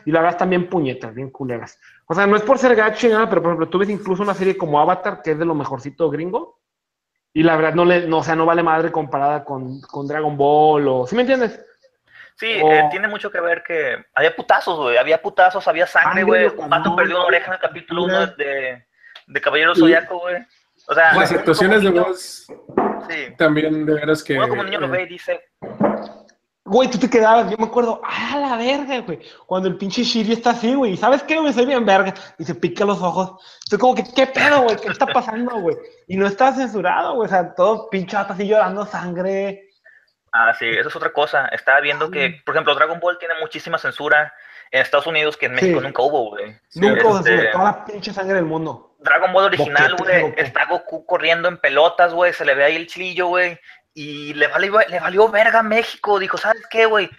y 0.06 0.12
la 0.12 0.20
verdad 0.20 0.32
están 0.36 0.50
bien 0.50 0.70
puñetas, 0.70 1.14
bien 1.14 1.30
culeras. 1.30 1.78
O 2.06 2.14
sea, 2.16 2.26
no 2.26 2.38
es 2.38 2.44
por 2.44 2.58
ser 2.58 2.76
gacho 2.76 3.08
ni 3.08 3.14
nada, 3.14 3.28
pero 3.30 3.42
por 3.42 3.52
ejemplo, 3.52 3.68
tú 3.70 3.78
ves 3.80 3.90
incluso 3.90 4.24
una 4.24 4.34
serie 4.34 4.56
como 4.58 4.80
Avatar, 4.80 5.22
que 5.22 5.32
es 5.32 5.40
de 5.40 5.44
lo 5.46 5.54
mejorcito 5.56 6.10
gringo, 6.10 6.57
y 7.34 7.44
la 7.44 7.56
verdad 7.56 7.74
no 7.76 7.86
le, 7.86 8.08
no, 8.08 8.20
o 8.20 8.24
sea, 8.24 8.36
no 8.36 8.46
vale 8.46 8.64
madre 8.64 8.92
comparada 8.92 9.44
con, 9.44 9.80
con 9.82 10.08
Dragon 10.08 10.36
Ball 10.38 10.88
o... 10.88 11.08
¿Sí 11.08 11.16
me 11.16 11.22
entiendes? 11.22 11.64
Sí, 12.36 12.60
o- 12.62 12.72
eh, 12.72 12.88
tiene 12.92 13.08
mucho 13.08 13.32
que 13.32 13.40
ver 13.42 13.64
que 13.64 14.06
había 14.16 14.36
putazos, 14.36 14.78
güey, 14.80 14.98
había 14.98 15.22
putazos, 15.22 15.68
había 15.68 15.88
sangre, 15.88 16.24
güey. 16.24 16.48
Un 16.56 16.70
vato 16.70 16.96
perdió 16.96 17.16
una 17.18 17.26
oreja 17.26 17.48
en 17.48 17.54
el 17.54 17.60
capítulo 17.60 18.04
1 18.04 18.14
mira. 18.14 18.34
de, 18.38 18.86
de 19.28 19.42
Caballero 19.42 19.76
Zodiaco, 19.76 20.20
güey. 20.20 20.36
O 20.88 20.94
sea, 20.94 21.14
Las 21.16 21.32
actuaciones 21.32 21.82
de 21.84 21.90
voz 21.90 22.48
Sí. 23.10 23.36
también 23.38 23.86
de 23.86 23.94
veras 23.94 24.24
que... 24.24 24.38
Uno 24.38 24.48
como 24.50 24.64
niño 24.64 24.80
lo 24.80 24.90
ve 24.90 25.04
y 25.04 25.08
dice, 25.08 25.42
Güey, 26.68 26.90
tú 26.90 26.98
te 27.00 27.10
quedabas, 27.10 27.50
yo 27.50 27.56
me 27.58 27.66
acuerdo, 27.66 28.02
ah, 28.04 28.38
la 28.38 28.58
verga, 28.58 29.00
güey. 29.00 29.20
Cuando 29.46 29.70
el 29.70 29.78
pinche 29.78 30.04
Shiryu 30.04 30.34
está 30.34 30.50
así, 30.50 30.76
güey. 30.76 30.94
¿y 30.94 30.98
¿Sabes 30.98 31.24
qué, 31.24 31.40
güey? 31.40 31.54
Soy 31.54 31.66
bien 31.66 31.86
verga. 31.86 32.14
Y 32.38 32.44
se 32.44 32.56
pica 32.56 32.84
los 32.84 33.02
ojos. 33.02 33.42
Estoy 33.64 33.80
como 33.80 33.96
que, 33.96 34.04
¿qué 34.14 34.28
pedo, 34.28 34.64
güey? 34.64 34.76
¿Qué 34.76 34.90
está 34.90 35.06
pasando, 35.08 35.60
güey? 35.62 35.78
Y 36.08 36.18
no 36.18 36.28
está 36.28 36.54
censurado, 36.54 37.16
güey. 37.16 37.28
O 37.28 37.30
sea, 37.30 37.56
todo 37.56 37.90
pinche 37.90 38.18
vato 38.18 38.34
así 38.34 38.46
llorando 38.46 38.86
sangre. 38.86 39.70
Ah, 40.34 40.54
sí, 40.60 40.66
eso 40.68 40.90
es 40.90 40.96
otra 40.96 41.14
cosa. 41.14 41.48
Estaba 41.48 41.80
viendo 41.80 42.12
que, 42.12 42.42
por 42.46 42.54
ejemplo, 42.54 42.76
Dragon 42.76 43.00
Ball 43.00 43.18
tiene 43.18 43.36
muchísima 43.40 43.78
censura 43.78 44.34
en 44.70 44.82
Estados 44.82 45.08
Unidos 45.08 45.38
que 45.38 45.46
en 45.46 45.54
México 45.54 45.80
Sí. 45.80 45.86
nunca 45.86 46.02
hubo, 46.04 46.32
güey. 46.32 46.54
Nunca 46.76 47.08
hubo 47.08 47.20
este-. 47.20 47.48
Toda 47.54 47.64
la 47.64 47.86
pinche 47.86 48.12
sangre 48.12 48.36
del 48.36 48.46
mundo. 48.46 48.84
Dragon 49.00 49.32
Ball 49.32 49.46
original, 49.46 49.96
güey, 49.96 50.34
está 50.38 50.66
Goku 50.66 51.06
corriendo 51.06 51.48
en 51.48 51.58
pelotas, 51.60 52.14
güey, 52.14 52.34
se 52.34 52.44
le 52.44 52.56
ve 52.56 52.64
ahí 52.66 52.76
el 52.76 52.88
chilillo, 52.88 53.28
güey, 53.28 53.58
y 53.98 54.36
le 54.36 54.46
valió, 54.48 54.78
le 54.88 55.00
valió 55.00 55.28
verga 55.28 55.60
a 55.60 55.64
México. 55.64 56.20
Dijo, 56.20 56.38
¿sabes 56.38 56.62
qué, 56.70 56.86
güey? 56.86 57.10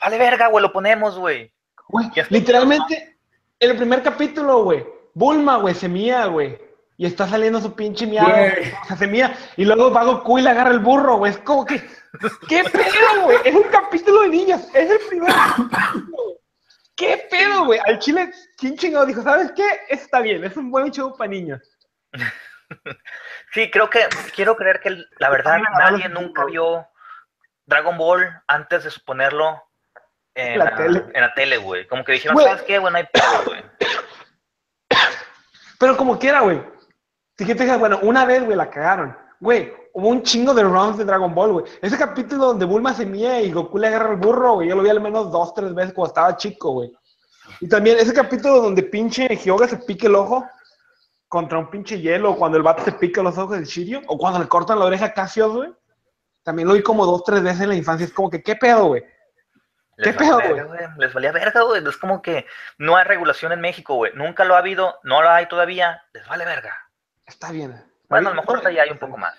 Vale 0.00 0.18
verga, 0.18 0.46
güey, 0.46 0.62
lo 0.62 0.72
ponemos, 0.72 1.18
güey. 1.18 1.52
Literalmente, 2.30 3.18
en 3.58 3.70
el 3.72 3.76
primer 3.76 4.04
capítulo, 4.04 4.62
güey. 4.62 4.86
Bulma, 5.14 5.56
güey, 5.56 5.74
se 5.74 5.88
mía, 5.88 6.26
güey. 6.26 6.56
Y 6.96 7.06
está 7.06 7.28
saliendo 7.28 7.60
su 7.60 7.74
pinche 7.74 8.06
güey. 8.06 8.20
O 8.20 8.86
sea, 8.86 8.96
se 8.96 9.08
mía. 9.08 9.36
Y 9.56 9.64
luego 9.64 9.90
va 9.90 10.04
Goku 10.04 10.38
y 10.38 10.42
le 10.42 10.50
agarra 10.50 10.70
el 10.70 10.78
burro, 10.78 11.16
güey. 11.16 11.32
Es 11.32 11.38
como 11.38 11.64
que, 11.64 11.82
¿qué 12.48 12.62
pedo, 12.62 13.24
güey? 13.24 13.38
Es 13.44 13.54
un 13.56 13.64
capítulo 13.64 14.22
de 14.22 14.28
niños. 14.28 14.60
Es 14.74 14.88
el 14.88 15.00
primer 15.08 15.32
capítulo, 15.34 16.22
güey. 16.24 16.36
¿Qué 16.94 17.26
pedo, 17.28 17.64
güey? 17.64 17.80
Al 17.84 17.98
chile, 17.98 18.30
¿quién 18.56 18.76
chingado 18.76 19.06
dijo? 19.06 19.22
¿Sabes 19.22 19.50
qué? 19.56 19.66
Está 19.88 20.20
bien, 20.20 20.44
es 20.44 20.56
un 20.56 20.70
buen 20.70 20.92
show 20.92 21.16
para 21.16 21.30
niños. 21.32 21.60
Sí, 23.56 23.70
creo 23.70 23.88
que, 23.88 24.00
quiero 24.34 24.54
creer 24.54 24.80
que 24.80 24.90
la 25.18 25.30
verdad 25.30 25.58
nadie 25.78 26.10
nunca 26.10 26.44
vio 26.44 26.86
Dragon 27.64 27.96
Ball 27.96 28.42
antes 28.46 28.84
de 28.84 28.90
suponerlo 28.90 29.62
en 30.34 30.58
La 30.58 30.66
la, 30.66 30.76
tele. 30.76 31.04
en 31.14 31.20
la 31.22 31.32
tele, 31.32 31.56
güey. 31.56 31.86
Como 31.86 32.04
que 32.04 32.12
dijeron, 32.12 32.34
Güey. 32.34 32.46
¿sabes 32.46 32.64
qué, 32.64 32.78
güey? 32.78 32.92
No 32.92 32.98
hay 32.98 33.06
pedo, 33.10 33.44
güey. 33.46 33.64
Pero 35.78 35.96
como 35.96 36.18
quiera, 36.18 36.40
güey. 36.40 36.62
Si 37.38 37.46
que 37.46 37.54
te 37.54 37.62
digas, 37.62 37.78
bueno, 37.78 37.98
una 38.02 38.26
vez, 38.26 38.44
güey, 38.44 38.58
la 38.58 38.68
cagaron. 38.68 39.16
Güey, 39.40 39.72
hubo 39.94 40.08
un 40.08 40.22
chingo 40.22 40.52
de 40.52 40.62
rounds 40.62 40.98
de 40.98 41.06
Dragon 41.06 41.34
Ball, 41.34 41.52
güey. 41.52 41.64
Ese 41.80 41.96
capítulo 41.96 42.48
donde 42.48 42.66
Bulma 42.66 42.92
se 42.92 43.06
mía 43.06 43.40
y 43.40 43.52
Goku 43.52 43.78
le 43.78 43.86
agarra 43.86 44.10
el 44.10 44.16
burro, 44.16 44.56
güey. 44.56 44.68
Yo 44.68 44.76
lo 44.76 44.82
vi 44.82 44.90
al 44.90 45.00
menos 45.00 45.32
dos, 45.32 45.54
tres 45.54 45.74
veces 45.74 45.94
cuando 45.94 46.08
estaba 46.08 46.36
chico, 46.36 46.72
güey. 46.72 46.92
Y 47.62 47.70
también 47.70 47.98
ese 47.98 48.12
capítulo 48.12 48.60
donde 48.60 48.82
pinche 48.82 49.34
Hyoga 49.34 49.66
se 49.66 49.78
pique 49.78 50.08
el 50.08 50.16
ojo. 50.16 50.46
Contra 51.28 51.58
un 51.58 51.70
pinche 51.70 52.00
hielo, 52.00 52.36
cuando 52.36 52.56
el 52.56 52.62
vato 52.62 52.84
se 52.84 52.92
pica 52.92 53.22
los 53.22 53.36
ojos 53.38 53.56
del 53.56 53.64
Shirio, 53.66 54.00
o 54.06 54.16
cuando 54.18 54.38
le 54.38 54.48
cortan 54.48 54.78
la 54.78 54.84
oreja 54.86 55.06
a 55.06 55.12
Cassius, 55.14 55.52
güey. 55.52 55.72
También 56.42 56.68
lo 56.68 56.74
vi 56.74 56.82
como 56.82 57.04
dos, 57.04 57.24
tres 57.24 57.42
veces 57.42 57.62
en 57.62 57.70
la 57.70 57.74
infancia. 57.74 58.04
Es 58.06 58.12
como 58.12 58.30
que, 58.30 58.42
¿qué 58.42 58.54
pedo, 58.54 58.86
güey? 58.86 59.02
¿Qué 59.96 60.10
Les 60.10 60.16
pedo, 60.16 60.38
güey? 60.40 60.62
Les 60.98 61.12
valía 61.12 61.32
verga, 61.32 61.62
güey. 61.62 61.82
Es 61.86 61.96
como 61.96 62.22
que 62.22 62.46
no 62.78 62.96
hay 62.96 63.04
regulación 63.04 63.52
en 63.52 63.60
México, 63.60 63.94
güey. 63.96 64.12
Nunca 64.14 64.44
lo 64.44 64.54
ha 64.54 64.58
habido, 64.58 64.94
no 65.02 65.22
lo 65.22 65.30
hay 65.30 65.46
todavía. 65.48 66.02
Les 66.12 66.26
vale 66.28 66.44
verga. 66.44 66.72
Está 67.24 67.50
bien. 67.50 67.82
Bueno, 68.08 68.28
a 68.28 68.34
lo 68.34 68.40
mejor 68.42 68.64
ahí 68.66 68.78
hay 68.78 68.90
un 68.90 68.98
poco 68.98 69.16
más. 69.16 69.34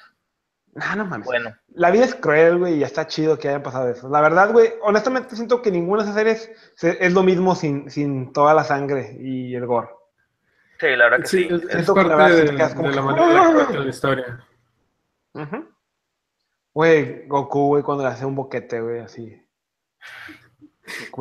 No, 0.74 0.96
no 0.98 1.06
mames. 1.06 1.26
Bueno, 1.26 1.56
La 1.70 1.90
vida 1.90 2.06
es 2.06 2.14
cruel, 2.14 2.58
güey, 2.60 2.76
y 2.76 2.84
está 2.84 3.08
chido 3.08 3.38
que 3.40 3.48
hayan 3.48 3.64
pasado 3.64 3.90
eso. 3.90 4.10
La 4.10 4.20
verdad, 4.22 4.52
güey, 4.52 4.74
honestamente 4.82 5.36
siento 5.36 5.62
que 5.62 5.72
ninguna 5.72 6.04
de 6.04 6.10
esas 6.10 6.16
series 6.22 6.52
se- 6.76 7.04
es 7.04 7.14
lo 7.14 7.24
mismo 7.24 7.56
sin, 7.56 7.90
sin 7.90 8.34
toda 8.34 8.54
la 8.54 8.64
sangre 8.64 9.16
y 9.20 9.56
el 9.56 9.66
gore. 9.66 9.90
Sí, 10.80 10.88
la 10.96 11.04
verdad 11.06 11.20
que 11.22 11.28
Sí, 11.28 11.44
sí. 11.44 11.56
es, 11.56 11.64
es 11.76 11.92
que 11.92 12.04
la 12.04 12.18
parte 12.18 12.34
de, 12.46 12.56
quedas 12.56 12.74
como 12.76 12.90
de 12.90 12.96
la 12.96 13.02
que- 13.02 13.08
manera 13.08 13.48
que 13.48 13.54
cuentan 13.56 13.84
la 13.84 13.90
historia. 13.90 14.44
Güey, 16.74 17.28
Goku, 17.28 17.68
güey, 17.68 17.84
cuando 17.84 18.04
le 18.04 18.10
hace 18.10 18.26
un 18.26 18.36
boquete, 18.36 18.82
güey, 18.82 19.00
así. 19.00 19.42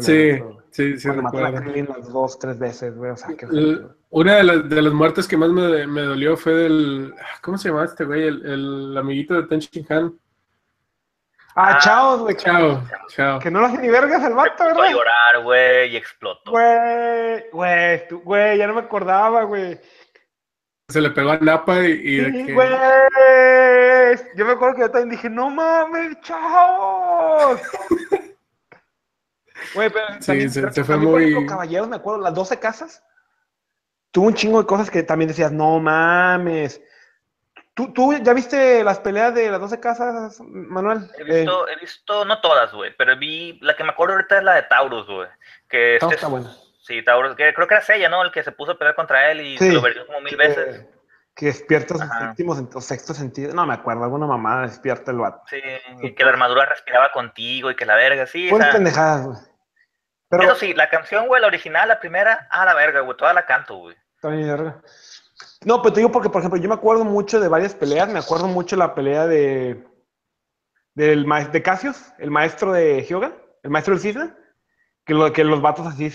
Sí, 0.01 0.38
sí, 0.71 0.97
sí, 0.99 1.09
Cuando 1.09 1.23
mató 1.23 1.38
a 1.45 1.51
las 1.51 2.12
dos, 2.12 2.38
tres 2.38 2.59
veces, 2.59 2.95
güey, 2.97 3.11
o 3.11 3.16
sea, 3.16 3.35
qué 3.37 3.47
El- 3.47 3.88
Una 4.11 4.37
de 4.37 4.45
las, 4.45 4.69
de 4.69 4.83
las 4.83 4.92
muertes 4.92 5.27
que 5.27 5.37
más 5.37 5.49
me, 5.51 5.87
me 5.87 6.03
dolió 6.03 6.37
fue 6.37 6.55
del. 6.55 7.14
¿Cómo 7.42 7.59
se 7.59 7.69
llama 7.71 7.85
este 7.85 8.05
güey? 8.05 8.29
El, 8.29 8.47
el 8.47 8.97
amiguito 8.97 9.35
de 9.35 9.42
Ten 9.49 9.59
Shin 9.59 9.85
Han. 9.90 10.19
Ah, 11.59 11.71
Ah, 11.75 11.79
chao, 11.81 12.19
güey. 12.19 12.37
Chao, 12.37 12.83
chao. 13.09 13.38
Que 13.38 13.51
no 13.51 13.61
lo 13.61 13.66
hace 13.66 13.79
ni 13.79 13.88
vergas 13.88 14.23
el 14.23 14.35
vato, 14.35 14.53
puso 14.57 14.64
a 14.64 14.75
¿verdad? 14.75 14.90
llorar, 14.90 15.42
güey, 15.42 15.90
y 15.92 15.97
explotó. 15.97 16.51
Güey, 16.51 17.49
güey, 17.51 18.09
tú- 18.09 18.21
güey, 18.21 18.59
ya 18.59 18.66
no 18.66 18.75
me 18.75 18.81
acordaba, 18.83 19.42
güey. 19.45 19.81
Se 20.88 21.01
le 21.01 21.11
pegó 21.11 21.31
a 21.33 21.38
Napa 21.38 21.81
y, 21.81 21.92
y 22.05 22.16
de 22.19 22.45
que. 22.47 22.53
güey. 22.53 22.69
Yo 24.37 24.45
me 24.45 24.53
acuerdo 24.53 24.75
que 24.77 24.81
yo 24.83 24.90
también 24.90 25.11
dije, 25.11 25.31
no 25.31 25.49
mames, 25.51 26.21
chavos. 26.21 27.61
Güey, 29.75 29.90
pero 29.90 30.07
Sí, 30.21 30.27
también, 30.27 30.51
se- 30.51 30.85
fue 30.85 30.97
muy- 30.97 31.25
ejemplo, 31.31 31.47
Caballeros, 31.49 31.88
me 31.88 31.97
acuerdo, 31.97 32.21
las 32.23 32.35
12 32.35 32.59
casas. 32.59 33.03
Tuvo 34.12 34.27
un 34.27 34.35
chingo 34.35 34.61
de 34.61 34.66
cosas 34.66 34.90
que 34.90 35.03
también 35.03 35.29
decías, 35.29 35.51
no 35.53 35.79
mames. 35.81 36.81
¿Tú, 37.77 37.93
tú 37.93 38.15
ya 38.23 38.33
viste 38.33 38.83
las 38.83 38.99
peleas 39.01 39.35
de 39.35 39.51
las 39.51 39.61
12 39.61 39.79
casas, 39.81 40.41
Manuel? 40.41 41.11
He 41.19 41.25
visto, 41.25 41.69
he 41.69 41.77
visto, 41.77 42.25
no 42.25 42.41
todas, 42.41 42.73
güey, 42.73 42.97
pero 42.97 43.17
vi, 43.19 43.59
la 43.61 43.77
que 43.77 43.85
me 43.85 43.91
acuerdo 43.91 44.15
ahorita 44.15 44.39
es 44.39 44.45
la 44.45 44.55
de 44.55 44.62
Taurus, 44.62 45.07
güey. 45.07 45.29
Que 45.69 45.99
Taurus 46.01 46.15
este 46.15 46.15
está 46.15 46.27
es- 46.27 46.31
buena. 46.31 46.57
Sí, 46.81 47.03
Taurus, 47.05 47.37
que 47.37 47.53
creo 47.53 47.69
que 47.69 47.75
era 47.75 47.85
ella, 47.95 48.09
¿no? 48.09 48.23
El 48.23 48.33
que 48.33 48.43
se 48.43 48.53
puso 48.53 48.73
a 48.73 48.79
pelear 48.79 48.95
contra 48.95 49.31
él 49.31 49.43
y 49.43 49.59
Sí. 49.59 49.67
se 49.69 49.73
lo 49.75 49.83
perdió 49.83 50.07
como 50.07 50.21
mil 50.23 50.31
que, 50.31 50.37
veces. 50.37 50.87
que 51.35 51.47
despierta 51.47 51.97
su 51.97 52.03
Ajá. 52.03 52.29
séptimo 52.29 52.55
sen- 52.57 52.71
o 52.75 52.81
sexto 52.81 53.12
sentido. 53.12 53.53
No 53.53 53.67
me 53.67 53.75
acuerdo, 53.75 54.05
alguna 54.05 54.27
mamada 54.27 54.62
despierta 54.62 55.11
el 55.11 55.19
vato. 55.19 55.43
Sí, 55.51 55.61
y 56.01 56.15
que 56.15 56.25
la 56.25 56.31
armadura 56.31 56.65
respiraba 56.65 57.12
contigo 57.12 57.71
y 57.71 57.77
que 57.77 57.85
la 57.85 57.97
verga, 57.97 58.27
sí. 58.27 58.49
Buenas 58.49 58.75
pendejadas, 58.75 59.27
güey. 59.27 59.39
Pero 60.31 60.43
Eso 60.45 60.55
sí, 60.55 60.73
la 60.75 60.89
canción, 60.89 61.27
güey, 61.27 61.43
la 61.43 61.49
original, 61.49 61.89
la 61.89 62.01
primera, 62.01 62.49
ah, 62.51 62.65
la 62.65 62.73
verga, 62.75 63.01
güey, 63.01 63.17
toda 63.19 63.35
la 63.35 63.45
canto, 63.45 63.77
güey. 63.77 63.97
Bien, 64.23 64.47
verga. 64.49 64.81
No, 65.66 65.83
pero 65.83 65.92
te 65.94 66.00
digo 66.00 66.12
porque, 66.12 66.31
por 66.31 66.40
ejemplo, 66.40 66.61
yo 66.61 66.68
me 66.68 66.76
acuerdo 66.76 67.05
mucho 67.05 67.40
de 67.40 67.48
varias 67.48 67.74
peleas. 67.74 68.09
Me 68.09 68.20
acuerdo 68.20 68.46
mucho 68.46 68.76
la 68.76 68.94
pelea 68.94 69.26
de 69.26 69.85
del 70.94 71.26
de 71.50 71.62
Cassius, 71.62 72.12
el 72.18 72.31
maestro 72.31 72.72
de 72.72 73.02
Hyoga, 73.02 73.33
el 73.64 73.70
maestro 73.70 73.94
del 73.94 74.00
cisne, 74.00 74.33
que, 75.05 75.12
lo, 75.12 75.33
que 75.33 75.42
los 75.42 75.61
vatos 75.61 75.88
así. 75.88 76.07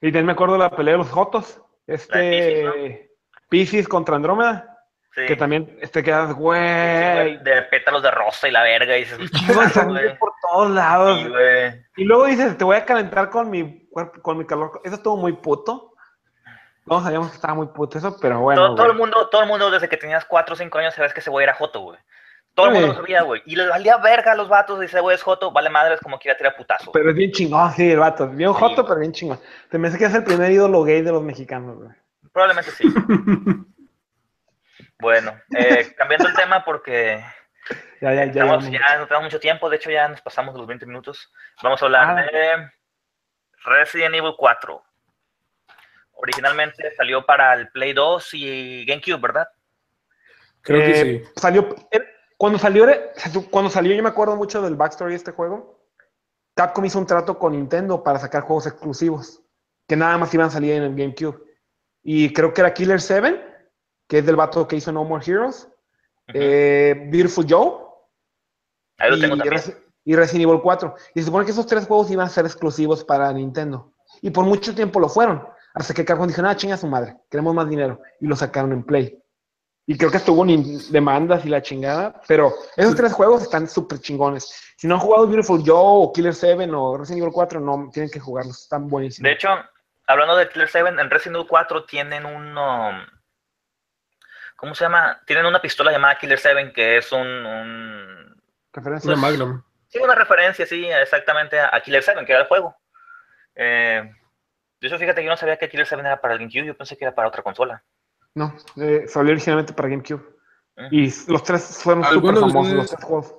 Y 0.00 0.06
también 0.06 0.26
me 0.26 0.32
acuerdo 0.32 0.54
de 0.54 0.60
la 0.60 0.70
pelea 0.70 0.92
de 0.92 0.98
los 0.98 1.10
Jotos, 1.10 1.60
este 1.88 3.10
Pisces 3.48 3.88
contra 3.88 4.14
Andrómeda, 4.14 4.70
Sí. 5.12 5.26
que 5.26 5.36
también 5.36 5.78
te 5.92 6.02
quedas, 6.02 6.30
Sí, 6.30 6.34
güey, 6.34 7.36
de 7.44 7.62
pétalos 7.70 8.02
de 8.02 8.10
rosa 8.10 8.48
y 8.48 8.50
la 8.50 8.64
verga, 8.64 8.96
y 8.96 9.04
dices, 9.04 9.18
y 9.32 10.18
por 10.18 10.32
todos 10.40 10.70
lados. 10.70 11.20
Sí. 11.20 11.80
Y 11.96 12.04
luego 12.04 12.26
dices, 12.26 12.56
te 12.58 12.64
voy 12.64 12.76
a 12.76 12.84
calentar 12.84 13.30
con 13.30 13.48
mi 13.50 13.86
cuerpo, 13.88 14.20
con 14.22 14.38
mi 14.38 14.44
calor. 14.44 14.80
Eso 14.84 14.96
estuvo 14.96 15.16
muy 15.16 15.34
puto. 15.34 15.93
No 16.86 17.02
sabíamos 17.02 17.28
que 17.30 17.36
estaba 17.36 17.54
muy 17.54 17.66
puto 17.68 17.96
eso, 17.98 18.16
pero 18.20 18.40
bueno. 18.40 18.66
todo, 18.66 18.74
todo 18.76 18.86
el 18.86 18.94
mundo, 18.98 19.28
todo 19.30 19.42
el 19.42 19.48
mundo 19.48 19.70
desde 19.70 19.88
que 19.88 19.96
tenías 19.96 20.24
4 20.24 20.52
o 20.52 20.56
5 20.56 20.78
años 20.78 20.94
sabes 20.94 21.14
que 21.14 21.20
ese 21.20 21.30
güey 21.30 21.44
era 21.44 21.54
Joto, 21.54 21.80
güey. 21.80 21.98
Todo 22.54 22.66
el 22.66 22.72
mundo 22.74 22.88
lo 22.88 22.94
sabía, 22.94 23.22
güey. 23.22 23.42
Y 23.46 23.56
les 23.56 23.68
valía 23.68 23.96
verga 23.96 24.32
a 24.32 24.34
los 24.36 24.48
vatos, 24.48 24.78
dice, 24.78 25.00
güey, 25.00 25.16
es 25.16 25.22
Joto, 25.22 25.50
vale 25.50 25.70
madres 25.70 25.98
como 26.00 26.18
quiera 26.18 26.36
tirar 26.36 26.54
putazo. 26.56 26.92
Pero 26.92 27.10
es 27.10 27.16
bien 27.16 27.32
chingón, 27.32 27.72
sí, 27.72 27.90
el 27.90 27.98
vato. 27.98 28.28
Bien 28.28 28.52
Sí. 28.52 28.58
joto, 28.60 28.86
pero 28.86 29.00
bien 29.00 29.12
chingón. 29.12 29.40
Te 29.70 29.78
me 29.78 29.88
hace 29.88 29.98
que 29.98 30.04
es 30.04 30.14
el 30.14 30.22
primer 30.24 30.52
ídolo 30.52 30.84
gay 30.84 31.02
de 31.02 31.10
los 31.10 31.22
mexicanos, 31.22 31.76
güey. 31.76 31.90
Probablemente 32.32 32.70
sí. 32.70 32.84
bueno, 35.00 35.32
eh, 35.56 35.94
cambiando 35.96 36.28
el 36.28 36.34
tema 36.34 36.64
porque 36.64 37.24
Ya, 38.00 38.12
ya, 38.12 38.24
ya. 38.26 38.42
estamos, 38.42 38.64
ya, 38.70 38.78
ya 38.78 38.98
no 38.98 39.06
tenemos 39.06 39.24
mucho 39.24 39.40
tiempo, 39.40 39.70
de 39.70 39.76
hecho 39.76 39.90
ya 39.90 40.08
nos 40.08 40.20
pasamos 40.20 40.54
de 40.54 40.58
los 40.58 40.66
20 40.68 40.86
minutos. 40.86 41.32
Vamos 41.62 41.80
a 41.82 41.86
hablar 41.86 42.18
Ah. 42.18 42.22
de 42.22 42.70
Resident 43.64 44.14
Evil 44.14 44.34
4. 44.36 44.82
Originalmente 46.16 46.94
salió 46.96 47.24
para 47.26 47.54
el 47.54 47.68
Play 47.68 47.92
2 47.92 48.28
y 48.34 48.84
GameCube, 48.86 49.20
¿verdad? 49.20 49.48
Creo 50.62 50.80
que 50.80 50.90
Eh, 50.90 51.24
sí. 51.24 51.30
Salió, 51.40 51.68
eh, 51.90 52.00
cuando 52.36 52.58
salió, 52.58 52.88
era- 52.88 53.12
cuando 53.50 53.70
salió, 53.70 53.94
yo 53.94 54.02
me 54.02 54.08
acuerdo 54.08 54.36
mucho 54.36 54.62
del 54.62 54.76
backstory 54.76 55.10
de 55.12 55.16
este 55.16 55.32
juego. 55.32 55.80
Capcom 56.54 56.84
hizo 56.84 56.98
un 56.98 57.06
trato 57.06 57.38
con 57.38 57.52
Nintendo 57.52 58.02
para 58.02 58.18
sacar 58.18 58.42
juegos 58.42 58.66
exclusivos 58.66 59.42
que 59.88 59.96
nada 59.96 60.16
más 60.18 60.32
iban 60.32 60.46
a 60.46 60.50
salir 60.50 60.72
en 60.72 60.84
el 60.84 60.94
GameCube. 60.94 61.42
Y 62.02 62.32
creo 62.32 62.52
que 62.54 62.60
era 62.60 62.72
Killer 62.72 63.00
7, 63.00 63.42
que 64.08 64.18
es 64.18 64.26
del 64.26 64.36
vato 64.36 64.66
que 64.68 64.76
hizo 64.76 64.92
No 64.92 65.04
More 65.04 65.24
Heroes, 65.26 65.68
eh, 66.32 67.08
Beautiful 67.10 67.46
Joe 67.48 67.84
Ahí 68.98 69.10
lo 69.10 69.16
y, 69.16 69.20
tengo 69.20 69.36
también. 69.36 69.54
Resi- 69.60 69.76
y 70.04 70.14
Resident 70.16 70.48
Evil 70.48 70.60
4. 70.62 70.94
Y 71.14 71.20
se 71.20 71.26
supone 71.26 71.44
que 71.44 71.50
esos 71.50 71.66
tres 71.66 71.86
juegos 71.86 72.10
iban 72.10 72.26
a 72.26 72.30
ser 72.30 72.44
exclusivos 72.46 73.04
para 73.04 73.32
Nintendo. 73.32 73.92
Y 74.22 74.30
por 74.30 74.44
mucho 74.44 74.74
tiempo 74.74 75.00
lo 75.00 75.08
fueron. 75.08 75.46
Hasta 75.74 75.92
que 75.92 76.04
Capcom 76.04 76.26
dijo, 76.28 76.40
nada, 76.40 76.56
chinga 76.56 76.76
su 76.76 76.86
madre, 76.86 77.16
queremos 77.30 77.52
más 77.54 77.68
dinero. 77.68 78.00
Y 78.20 78.26
lo 78.26 78.36
sacaron 78.36 78.72
en 78.72 78.84
Play. 78.84 79.20
Y 79.86 79.98
creo 79.98 80.10
que 80.10 80.16
estuvo 80.16 80.42
en 80.46 80.78
demandas 80.92 81.44
y 81.44 81.48
la 81.50 81.60
chingada. 81.60 82.22
Pero 82.26 82.54
esos 82.76 82.94
tres 82.94 83.12
juegos 83.12 83.42
están 83.42 83.68
súper 83.68 83.98
chingones. 83.98 84.72
Si 84.78 84.86
no 84.86 84.94
han 84.94 85.00
jugado 85.00 85.26
Beautiful 85.26 85.62
Joe 85.66 85.76
o 86.06 86.12
Killer 86.12 86.32
7 86.34 86.70
o 86.72 86.96
Resident 86.96 87.22
Evil 87.22 87.32
4, 87.34 87.60
no, 87.60 87.90
tienen 87.92 88.10
que 88.10 88.18
jugarlos. 88.20 88.62
Están 88.62 88.88
buenísimos. 88.88 89.24
De 89.28 89.32
hecho, 89.32 89.48
hablando 90.06 90.36
de 90.36 90.48
Killer 90.48 90.68
7, 90.68 90.88
en 90.88 91.10
Resident 91.10 91.36
Evil 91.36 91.48
4 91.48 91.84
tienen 91.84 92.24
un... 92.24 92.56
um, 92.56 93.06
¿Cómo 94.56 94.74
se 94.74 94.84
llama? 94.84 95.20
Tienen 95.26 95.44
una 95.46 95.60
pistola 95.60 95.90
llamada 95.92 96.16
Killer 96.18 96.38
7 96.38 96.72
que 96.72 96.96
es 96.98 97.12
un... 97.12 97.26
un- 97.26 98.42
Referencia. 98.72 99.12
Una 99.12 99.20
Magnum. 99.20 99.62
sí, 99.88 99.98
una 99.98 100.14
referencia, 100.14 100.66
sí, 100.66 100.86
exactamente 100.86 101.60
a, 101.60 101.74
a 101.76 101.80
Killer 101.82 102.02
7, 102.02 102.24
que 102.24 102.32
era 102.32 102.42
el 102.42 102.48
juego. 102.48 102.74
Eh, 103.54 104.10
de 104.84 104.88
hecho, 104.88 104.98
fíjate 104.98 105.22
que 105.22 105.24
yo 105.24 105.30
no 105.30 105.36
sabía 105.38 105.56
que 105.56 105.70
Killer 105.70 105.86
7 105.86 106.02
era 106.02 106.20
para 106.20 106.34
el 106.34 106.40
GameCube, 106.40 106.66
yo 106.66 106.76
pensé 106.76 106.94
que 106.94 107.06
era 107.06 107.14
para 107.14 107.28
otra 107.28 107.42
consola. 107.42 107.82
No, 108.34 108.54
eh, 108.76 109.06
salió 109.08 109.32
originalmente 109.32 109.72
para 109.72 109.88
GameCube. 109.88 110.22
Mm. 110.76 110.88
Y 110.90 111.12
los 111.28 111.42
tres 111.42 111.80
fueron 111.82 112.04
súper 112.04 112.16
¿Alguno 112.16 112.34
de 112.34 112.40
famosos, 112.40 112.74
los 112.74 112.90
tres 112.90 113.04
juegos. 113.04 113.34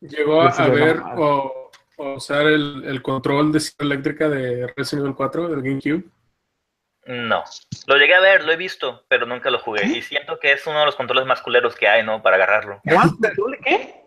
Llegó 0.00 0.42
a, 0.42 0.68
ver 0.68 0.98
o, 1.16 1.70
o 1.98 2.14
usar 2.14 2.46
el, 2.46 2.84
el 2.84 3.00
control 3.00 3.52
de 3.52 3.60
sierra 3.60 3.84
eléctrica 3.84 4.28
de 4.28 4.66
Resident 4.76 5.04
Evil 5.04 5.14
4 5.14 5.48
del 5.50 5.62
GameCube. 5.62 6.04
No, 7.06 7.44
lo 7.86 7.96
llegué 7.96 8.14
a 8.14 8.20
ver, 8.20 8.44
lo 8.44 8.50
he 8.50 8.56
visto, 8.56 9.04
pero 9.06 9.26
nunca 9.26 9.50
lo 9.50 9.60
jugué. 9.60 9.82
¿Qué? 9.82 9.98
Y 9.98 10.02
siento 10.02 10.40
que 10.40 10.52
es 10.52 10.66
uno 10.66 10.80
de 10.80 10.86
los 10.86 10.96
controles 10.96 11.26
más 11.26 11.42
culeros 11.42 11.76
que 11.76 11.86
hay, 11.86 12.04
¿no? 12.04 12.20
Para 12.22 12.36
agarrarlo. 12.36 12.80
¿Qué? 13.62 14.04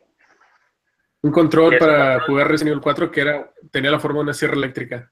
Un 1.21 1.31
control 1.31 1.77
para 1.77 2.15
control. 2.15 2.27
jugar 2.27 2.47
Resident 2.49 2.73
Evil 2.73 2.83
4 2.83 3.11
que 3.11 3.21
era, 3.21 3.49
tenía 3.71 3.91
la 3.91 3.99
forma 3.99 4.17
de 4.17 4.23
una 4.23 4.33
sierra 4.33 4.55
eléctrica. 4.55 5.09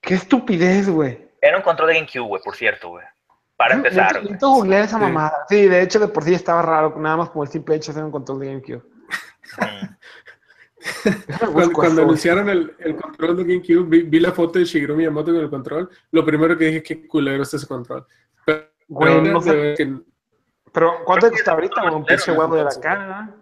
Qué 0.00 0.14
estupidez, 0.14 0.88
güey. 0.88 1.28
Era 1.40 1.56
un 1.58 1.62
control 1.62 1.88
de 1.88 1.94
GameCube, 1.94 2.20
güey, 2.26 2.42
por 2.42 2.54
cierto, 2.56 2.88
güey. 2.90 3.04
Para 3.56 3.74
empezar, 3.74 4.12
güey. 4.12 4.22
necesito 4.24 4.48
googlear 4.50 4.84
esa 4.84 4.96
Sí. 4.96 5.02
mamada. 5.02 5.32
Sí, 5.48 5.66
de 5.68 5.82
hecho, 5.82 5.98
de 5.98 6.08
por 6.08 6.24
sí 6.24 6.34
estaba 6.34 6.62
raro, 6.62 6.94
nada 6.98 7.16
más 7.18 7.28
por 7.30 7.46
el 7.46 7.52
simple 7.52 7.74
hecho 7.76 7.92
de 7.92 7.98
hacer 7.98 8.04
un 8.04 8.10
control 8.10 8.40
de 8.40 8.46
GameCube. 8.46 8.82
Cuando, 11.52 11.72
cuando 11.74 12.02
anunciaron 12.02 12.48
el, 12.48 12.74
el 12.78 12.96
control 12.96 13.36
de 13.36 13.42
GameCube, 13.44 13.82
vi, 13.86 14.02
vi 14.04 14.18
la 14.18 14.32
foto 14.32 14.58
de 14.58 14.64
Shigeru 14.64 14.96
Miyamoto 14.96 15.30
con 15.32 15.40
el 15.42 15.50
control. 15.50 15.90
Lo 16.10 16.24
primero 16.24 16.56
que 16.56 16.64
dije, 16.66 16.82
qué 16.82 17.06
culero 17.06 17.42
está 17.42 17.58
ese 17.58 17.66
control. 17.66 18.06
Pero, 18.46 18.64
Güey, 18.88 19.20
no 19.20 19.40
sé. 19.42 19.74
que- 19.76 19.98
Pero, 20.72 21.04
¿cuánto 21.04 21.26
que 21.26 21.32
cuesta 21.32 21.50
es 21.50 21.54
ahorita? 21.54 21.92
Un 21.92 22.04
pinche 22.06 22.32
huevo 22.32 22.56
de 22.56 22.64
la 22.64 22.70
cara. 22.80 23.34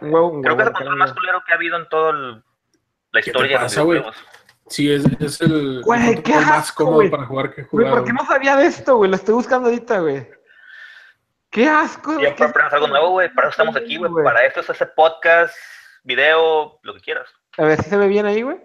Un 0.00 0.12
huevo, 0.12 0.28
un 0.30 0.42
Creo 0.42 0.56
que 0.56 0.62
es 0.62 0.68
el 0.68 0.74
control 0.74 0.96
más 0.96 1.12
culero 1.12 1.42
que 1.46 1.52
ha 1.52 1.56
habido 1.56 1.76
en 1.78 1.88
toda 1.88 2.12
la 2.12 2.42
te 3.12 3.20
historia 3.20 3.56
de 3.58 3.62
los 3.62 3.72
videojuegos. 3.72 4.16
Sí, 4.70 4.92
es, 4.92 5.04
es 5.20 5.40
el, 5.40 5.82
Güey, 5.82 6.08
el 6.08 6.22
qué 6.22 6.32
control 6.32 6.46
más 6.46 6.72
cómodo 6.72 6.94
güey. 6.96 7.10
para 7.10 7.26
jugar 7.26 7.54
que 7.54 7.60
he 7.62 7.64
Güey. 7.64 7.90
¿por 7.90 8.04
qué 8.04 8.12
no 8.12 8.24
sabía 8.26 8.56
de 8.56 8.66
esto, 8.66 8.96
güey? 8.96 9.10
Lo 9.10 9.16
estoy 9.16 9.34
buscando 9.34 9.68
ahorita, 9.68 10.00
güey. 10.00 10.28
Qué 11.50 11.66
asco. 11.68 12.12
güey. 12.14 12.26
Siempre 12.26 12.44
¿Qué- 12.46 12.50
aprendes 12.50 12.74
algo 12.74 12.86
nuevo, 12.88 13.10
güey. 13.10 13.28
Para 13.34 13.48
eso 13.48 13.52
estamos 13.62 13.76
aquí, 13.76 13.96
güey. 13.96 14.12
Para 14.24 14.44
esto 14.44 14.60
es 14.60 14.70
ese 14.70 14.86
podcast, 14.86 15.54
video, 16.04 16.78
lo 16.82 16.94
que 16.94 17.00
quieras. 17.00 17.28
A 17.56 17.64
ver 17.64 17.82
si 17.82 17.88
se 17.90 17.96
ve 17.96 18.06
bien 18.08 18.26
ahí, 18.26 18.42
güey. 18.42 18.58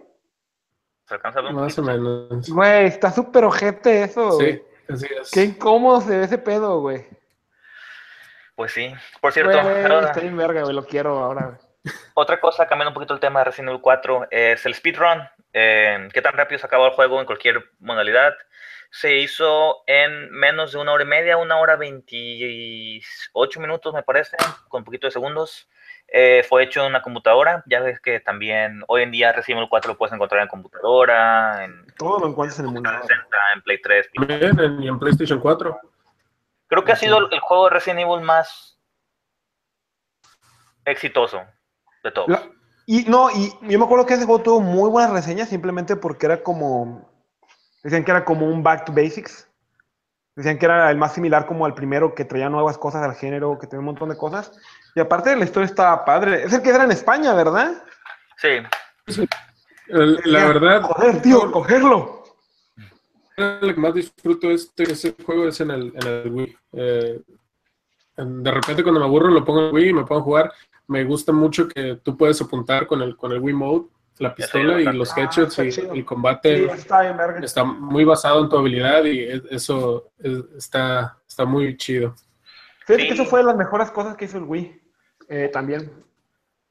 ¿Se 1.07 1.15
alcanza 1.15 1.39
a 1.39 1.41
ver 1.43 1.53
Más 1.53 1.77
o 1.79 1.81
menos. 1.83 2.49
Güey, 2.49 2.85
está 2.87 3.11
súper 3.11 3.45
ojete 3.45 4.03
eso, 4.03 4.31
Sí. 4.33 4.37
güey. 4.37 4.63
Así 4.89 5.07
es. 5.21 5.31
Qué 5.31 5.43
incómodo 5.45 6.01
se 6.01 6.17
ve 6.17 6.25
ese 6.25 6.37
pedo, 6.37 6.79
güey. 6.81 7.07
Pues 8.55 8.71
sí. 8.73 8.93
Por 9.21 9.31
cierto, 9.31 9.51
Güey, 9.51 9.81
ahora- 9.85 10.07
Está 10.07 10.19
bien 10.19 10.37
verga, 10.37 10.61
güey. 10.63 10.75
Lo 10.75 10.85
quiero 10.85 11.17
ahora, 11.19 11.45
güey. 11.47 11.57
Otra 12.13 12.39
cosa, 12.39 12.67
cambiando 12.67 12.91
un 12.91 12.93
poquito 12.93 13.13
el 13.13 13.19
tema 13.19 13.39
de 13.39 13.45
Resident 13.45 13.69
Evil 13.69 13.81
4, 13.81 14.27
es 14.31 14.65
el 14.65 14.75
speedrun. 14.75 15.21
Eh, 15.51 16.09
¿Qué 16.13 16.21
tan 16.21 16.33
rápido 16.33 16.59
se 16.59 16.65
acabó 16.65 16.87
el 16.87 16.93
juego 16.93 17.19
en 17.19 17.25
cualquier 17.25 17.71
modalidad? 17.79 18.33
Se 18.89 19.17
hizo 19.17 19.83
en 19.87 20.31
menos 20.31 20.71
de 20.71 20.79
una 20.79 20.93
hora 20.93 21.03
y 21.03 21.07
media, 21.07 21.37
una 21.37 21.57
hora 21.57 21.75
28 21.75 23.59
minutos, 23.59 23.93
me 23.93 24.03
parece, 24.03 24.37
con 24.69 24.81
un 24.81 24.85
poquito 24.85 25.07
de 25.07 25.11
segundos. 25.11 25.67
Eh, 26.07 26.45
fue 26.47 26.63
hecho 26.63 26.81
en 26.81 26.87
una 26.87 27.01
computadora. 27.01 27.63
Ya 27.65 27.79
ves 27.79 27.99
que 27.99 28.19
también 28.19 28.83
hoy 28.87 29.01
en 29.01 29.11
día 29.11 29.31
Resident 29.31 29.59
Evil 29.59 29.69
4 29.69 29.91
lo 29.93 29.97
puedes 29.97 30.13
encontrar 30.13 30.43
en 30.43 30.47
computadora, 30.47 31.65
en 31.65 31.87
Todo 31.97 32.19
lo 32.19 32.27
encuentras 32.27 32.59
en 32.59 32.65
el 32.65 32.71
mundo. 32.71 32.89
360, 32.89 33.37
en 33.55 33.61
Play 33.63 33.81
3. 33.81 34.09
También 34.13 34.59
en, 34.59 34.83
y 34.83 34.87
en 34.87 34.99
PlayStation 34.99 35.39
4. 35.39 35.79
Creo 36.67 36.83
que 36.83 36.91
ha 36.91 36.95
sido 36.95 37.17
el, 37.17 37.27
el 37.31 37.39
juego 37.39 37.65
de 37.65 37.69
Resident 37.71 38.01
Evil 38.01 38.21
más 38.21 38.77
exitoso 40.85 41.43
de 42.03 42.11
todos. 42.11 42.27
La- 42.29 42.43
y 42.85 43.03
no, 43.05 43.29
y 43.31 43.49
yo 43.61 43.79
me 43.79 43.85
acuerdo 43.85 44.05
que 44.05 44.13
ese 44.15 44.25
juego 44.25 44.41
tuvo 44.43 44.59
muy 44.61 44.89
buenas 44.89 45.11
reseñas 45.11 45.49
simplemente 45.49 45.95
porque 45.95 46.25
era 46.25 46.43
como. 46.43 47.09
Decían 47.81 48.03
que 48.03 48.11
era 48.11 48.23
como 48.25 48.45
un 48.47 48.61
back 48.63 48.85
to 48.85 48.93
basics. 48.93 49.47
Decían 50.35 50.57
que 50.57 50.65
era 50.65 50.89
el 50.89 50.97
más 50.97 51.13
similar 51.13 51.45
como 51.45 51.65
al 51.65 51.75
primero, 51.75 52.15
que 52.15 52.25
traía 52.25 52.49
nuevas 52.49 52.77
cosas 52.77 53.03
al 53.03 53.13
género, 53.15 53.57
que 53.59 53.67
tenía 53.67 53.79
un 53.79 53.85
montón 53.85 54.09
de 54.09 54.17
cosas. 54.17 54.51
Y 54.95 54.99
aparte 54.99 55.35
la 55.35 55.45
historia 55.45 55.65
estaba 55.67 56.03
padre. 56.05 56.43
Es 56.43 56.53
el 56.53 56.61
que 56.61 56.69
era 56.69 56.83
en 56.83 56.91
España, 56.91 57.33
¿verdad? 57.33 57.83
Sí, 58.37 58.47
El- 59.87 60.19
la 60.25 60.39
Ya, 60.39 60.47
verdad, 60.47 60.81
Joder, 60.81 61.21
tío, 61.21 61.51
cogerlo. 61.51 62.23
lo 63.37 63.73
que 63.73 63.79
más 63.79 63.93
disfruto 63.93 64.47
de 64.47 64.55
este, 64.55 64.83
ese 64.83 65.15
juego 65.25 65.47
es 65.47 65.59
en 65.61 65.71
el, 65.71 65.93
en 65.95 66.07
el 66.07 66.31
Wii. 66.31 66.57
Eh, 66.73 67.21
de 68.15 68.51
repente 68.51 68.83
cuando 68.83 68.99
me 68.99 69.05
aburro 69.05 69.29
lo 69.29 69.43
pongo 69.43 69.69
en 69.69 69.75
Wii 69.75 69.89
y 69.89 69.93
me 69.93 70.03
pongo 70.05 70.21
a 70.21 70.23
jugar. 70.23 70.53
Me 70.87 71.03
gusta 71.03 71.31
mucho 71.31 71.67
que 71.67 71.95
tú 72.03 72.17
puedes 72.17 72.41
apuntar 72.41 72.85
con 72.87 73.01
el, 73.01 73.15
con 73.15 73.31
el 73.31 73.39
Wii 73.39 73.53
Mode, 73.55 73.85
la 74.19 74.35
pistola 74.35 74.79
y 74.81 74.85
los 74.85 75.11
Ah, 75.17 75.21
headshots 75.21 75.51
está 75.57 75.63
y 75.65 75.71
chido. 75.71 75.91
el 75.93 75.97
Sí, 75.99 76.03
combate 76.03 76.65
está 76.65 77.01
bien, 77.01 77.17
verga. 77.17 77.39
está 77.39 77.63
muy 77.63 78.03
basado 78.03 78.43
en 78.43 78.49
tu 78.49 78.57
habilidad 78.57 79.03
y 79.05 79.23
es- 79.23 79.43
eso 79.49 80.11
es- 80.19 80.43
está, 80.57 81.17
está 81.27 81.45
muy 81.45 81.75
chido. 81.77 82.13
Fíjate 82.85 83.03
Sí. 83.03 83.07
que 83.07 83.13
eso 83.13 83.25
fue 83.25 83.39
de 83.39 83.45
las 83.45 83.55
mejores 83.55 83.89
cosas 83.91 84.15
que 84.17 84.25
hizo 84.25 84.37
el 84.37 84.43
Wii. 84.43 84.79
eh, 85.29 85.49
también. 85.51 85.89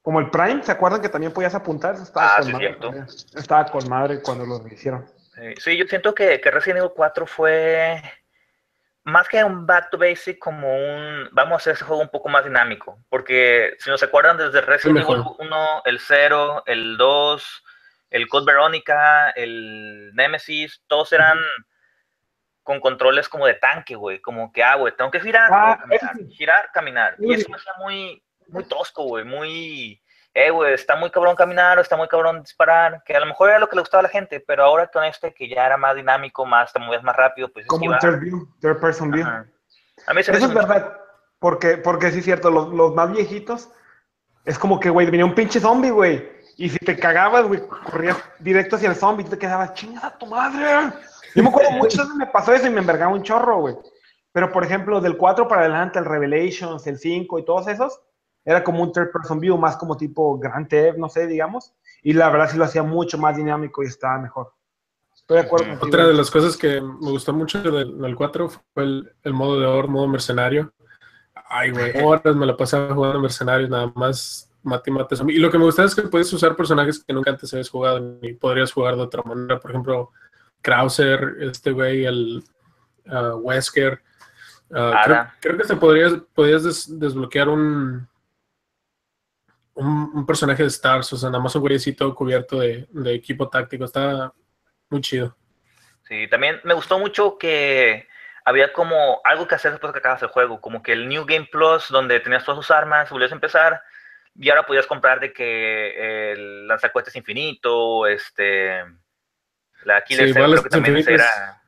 Como 0.03 0.19
el 0.19 0.29
Prime, 0.29 0.61
¿se 0.63 0.71
acuerdan 0.71 1.01
que 1.01 1.09
también 1.09 1.33
podías 1.33 1.55
apuntar? 1.55 1.95
Eso 1.95 2.03
estaba 2.03 2.33
Ah, 2.33 2.35
con 2.37 2.45
sí, 2.45 2.51
madre 2.53 2.75
también. 2.79 3.05
Estaba 3.35 3.65
con 3.65 3.89
madre 3.89 4.21
cuando 4.21 4.45
lo 4.45 4.67
hicieron. 4.67 5.05
sí, 5.33 5.41
sí, 5.57 5.75
yo 5.77 5.85
siento 5.85 6.13
que, 6.13 6.39
que 6.39 6.51
Resident 6.51 6.77
Evil 6.79 6.91
4 6.95 7.25
fue 7.25 7.99
más 9.05 9.27
que 9.27 9.43
un 9.43 9.65
back 9.65 9.89
to 9.89 9.97
basic, 9.97 10.39
como 10.39 10.73
un 10.75 11.27
vamos 11.31 11.53
a 11.53 11.55
hacer 11.57 11.73
ese 11.73 11.85
juego 11.85 12.01
un 12.01 12.09
poco 12.09 12.29
más 12.29 12.43
dinámico. 12.43 12.99
Porque 13.09 13.75
si 13.79 13.89
nos 13.89 14.01
acuerdan 14.03 14.37
desde 14.37 14.61
Resident. 14.61 14.99
Evil 14.99 15.23
1, 15.39 15.81
el 15.85 15.99
0, 15.99 16.63
el 16.65 16.97
2, 16.97 17.63
el 18.11 18.27
Code 18.27 18.45
Veronica, 18.45 19.31
el 19.31 20.11
Nemesis, 20.13 20.83
todos 20.87 21.11
eran 21.13 21.39
con 22.61 22.79
controles 22.79 23.27
como 23.27 23.45
de 23.45 23.55
tanque, 23.55 23.95
güey. 23.95 24.21
Como 24.21 24.51
que, 24.53 24.63
ah, 24.63 24.75
güey, 24.75 24.95
tengo 24.95 25.11
que 25.11 25.19
girar, 25.19 25.49
Ah, 25.51 25.77
caminar, 25.81 25.95
eso 25.97 26.07
sí. 26.17 26.35
girar, 26.35 26.69
caminar. 26.73 27.15
Y 27.19 27.33
eso 27.33 27.49
me 27.49 27.57
hacía 27.57 27.73
muy, 27.79 28.23
muy 28.47 28.63
tosco, 28.65 29.03
güey, 29.03 29.25
muy... 29.25 30.01
Eh, 30.35 30.49
güey, 30.49 30.73
está 30.73 30.95
muy 30.95 31.11
cabrón 31.11 31.35
caminar 31.35 31.77
o 31.77 31.81
está 31.81 31.95
muy 31.95 32.07
cabrón 32.07 32.41
disparar, 32.41 33.03
que 33.05 33.15
a 33.15 33.19
lo 33.19 33.27
mejor 33.27 33.49
era 33.49 33.59
lo 33.59 33.69
que 33.69 33.75
le 33.75 33.81
gustaba 33.81 33.99
a 33.99 34.03
la 34.03 34.09
gente, 34.09 34.39
pero 34.39 34.63
ahora 34.63 34.87
con 34.87 35.03
este 35.03 35.33
que 35.33 35.47
ya 35.47 35.65
era 35.65 35.77
más 35.77 35.95
dinámico, 35.95 36.45
más, 36.45 36.73
te 36.73 36.79
movías 36.79 37.03
más 37.03 37.15
rápido, 37.15 37.49
pues 37.53 37.67
Como 37.67 37.85
un 37.85 37.99
third 37.99 38.19
view, 38.19 38.47
third 38.59 38.79
person 38.79 39.11
view. 39.11 39.25
Ajá. 39.25 39.45
A 40.07 40.13
mí 40.13 40.23
se 40.23 40.31
Eso 40.31 40.47
es 40.47 40.53
verdad, 40.53 40.97
porque, 41.37 41.77
porque 41.77 42.11
sí 42.11 42.19
es 42.19 42.25
cierto, 42.25 42.49
los, 42.49 42.69
los 42.69 42.95
más 42.95 43.11
viejitos, 43.11 43.69
es 44.45 44.57
como 44.57 44.79
que, 44.79 44.89
güey, 44.89 45.05
venía 45.05 45.25
un 45.25 45.35
pinche 45.35 45.59
zombie, 45.59 45.91
güey, 45.91 46.27
y 46.57 46.69
si 46.69 46.77
te 46.79 46.97
cagabas, 46.97 47.45
güey, 47.45 47.61
corrías 47.67 48.17
directo 48.39 48.75
hacia 48.75 48.89
el 48.89 48.95
zombie 48.95 49.25
y 49.25 49.29
te 49.29 49.37
quedabas, 49.37 49.73
chingas 49.73 50.03
a 50.03 50.17
tu 50.17 50.25
madre. 50.25 50.93
Yo 51.35 51.43
me 51.43 51.49
acuerdo 51.49 51.71
muchas 51.71 51.99
veces 52.07 52.15
me 52.15 52.27
pasó 52.27 52.53
eso 52.53 52.67
y 52.67 52.71
me 52.71 52.79
envergaba 52.79 53.13
un 53.13 53.23
chorro, 53.23 53.59
güey. 53.59 53.75
Pero, 54.31 54.51
por 54.51 54.63
ejemplo, 54.63 54.99
del 54.99 55.17
4 55.17 55.47
para 55.47 55.61
adelante, 55.61 55.99
el 55.99 56.05
Revelations, 56.05 56.85
el 56.87 56.97
5 56.97 57.39
y 57.39 57.45
todos 57.45 57.67
esos, 57.67 58.01
era 58.45 58.63
como 58.63 58.83
un 58.83 58.91
third 58.91 59.11
person 59.11 59.39
view, 59.39 59.57
más 59.57 59.77
como 59.77 59.95
tipo 59.97 60.37
Grand 60.37 60.67
Theft, 60.67 60.97
no 60.97 61.09
sé, 61.09 61.27
digamos, 61.27 61.73
y 62.01 62.13
la 62.13 62.29
verdad 62.29 62.49
sí 62.49 62.57
lo 62.57 62.65
hacía 62.65 62.83
mucho 62.83 63.17
más 63.17 63.37
dinámico 63.37 63.83
y 63.83 63.87
estaba 63.87 64.19
mejor. 64.19 64.53
Estoy 65.15 65.37
de 65.37 65.43
acuerdo 65.43 65.67
contigo. 65.67 65.87
Otra 65.87 66.07
de 66.07 66.13
las 66.13 66.29
cosas 66.29 66.57
que 66.57 66.81
me 66.81 67.11
gustó 67.11 67.31
mucho 67.33 67.61
del, 67.61 67.97
del 67.97 68.15
4 68.15 68.49
fue 68.49 68.83
el, 68.83 69.11
el 69.23 69.33
modo 69.33 69.59
de 69.59 69.65
oro, 69.65 69.87
modo 69.87 70.07
mercenario. 70.07 70.73
Ay, 71.47 71.71
güey, 71.71 71.93
horas 72.03 72.35
me 72.35 72.45
la 72.45 72.57
pasaba 72.57 72.93
jugando 72.93 73.19
mercenarios, 73.19 73.69
nada 73.69 73.91
más 73.95 74.49
mate 74.63 74.89
y 74.89 74.93
mate. 74.93 75.15
Y 75.27 75.37
lo 75.37 75.51
que 75.51 75.57
me 75.57 75.65
gusta 75.65 75.83
es 75.83 75.93
que 75.93 76.03
puedes 76.03 76.31
usar 76.33 76.55
personajes 76.55 77.03
que 77.03 77.13
nunca 77.13 77.31
antes 77.31 77.53
habías 77.53 77.69
jugado 77.69 78.17
y 78.21 78.33
podrías 78.33 78.71
jugar 78.71 78.95
de 78.95 79.03
otra 79.03 79.21
manera. 79.23 79.59
Por 79.59 79.71
ejemplo, 79.71 80.11
Krauser, 80.61 81.37
este 81.41 81.71
güey, 81.71 82.05
el 82.05 82.43
ah, 83.07 83.35
Wesker. 83.35 84.01
Ah, 84.73 85.01
creo, 85.05 85.27
creo 85.39 85.57
que 85.57 85.67
se 85.67 85.75
podrías, 85.75 86.13
podías 86.33 86.63
des- 86.63 86.99
desbloquear 86.99 87.49
un, 87.49 88.07
un, 89.75 90.11
un 90.13 90.25
personaje 90.25 90.63
de 90.63 90.69
Stars, 90.69 91.13
o 91.13 91.17
sea, 91.17 91.29
nada 91.29 91.43
más 91.43 91.55
un 91.55 91.61
güeyecito 91.61 92.13
cubierto 92.13 92.59
de, 92.59 92.87
de 92.89 93.13
equipo 93.13 93.49
táctico. 93.49 93.85
Está 93.85 94.31
muy 94.89 95.01
chido. 95.01 95.35
Sí, 96.07 96.27
también 96.27 96.59
me 96.63 96.73
gustó 96.73 96.99
mucho 96.99 97.37
que 97.37 98.07
había 98.45 98.73
como 98.73 99.21
algo 99.23 99.47
que 99.47 99.55
hacer 99.55 99.71
después 99.71 99.89
de 99.89 99.93
que 99.93 99.99
acabas 99.99 100.21
el 100.21 100.27
juego, 100.29 100.59
como 100.59 100.83
que 100.83 100.91
el 100.91 101.07
New 101.07 101.25
Game 101.25 101.47
Plus, 101.51 101.87
donde 101.89 102.19
tenías 102.19 102.43
todas 102.43 102.59
tus 102.59 102.71
armas, 102.71 103.09
volvías 103.09 103.31
a 103.31 103.35
empezar, 103.35 103.81
y 104.35 104.49
ahora 104.49 104.65
podías 104.65 104.85
comprar 104.85 105.19
de 105.19 105.31
que 105.31 106.31
el 106.33 106.67
lanzacohetes 106.67 107.15
infinito, 107.15 108.05
este, 108.05 108.83
la 109.83 110.03
Killer 110.03 110.27
Sí, 110.27 110.33
creo 110.33 110.63
que 110.63 110.69
también 110.69 110.97
era, 111.07 111.61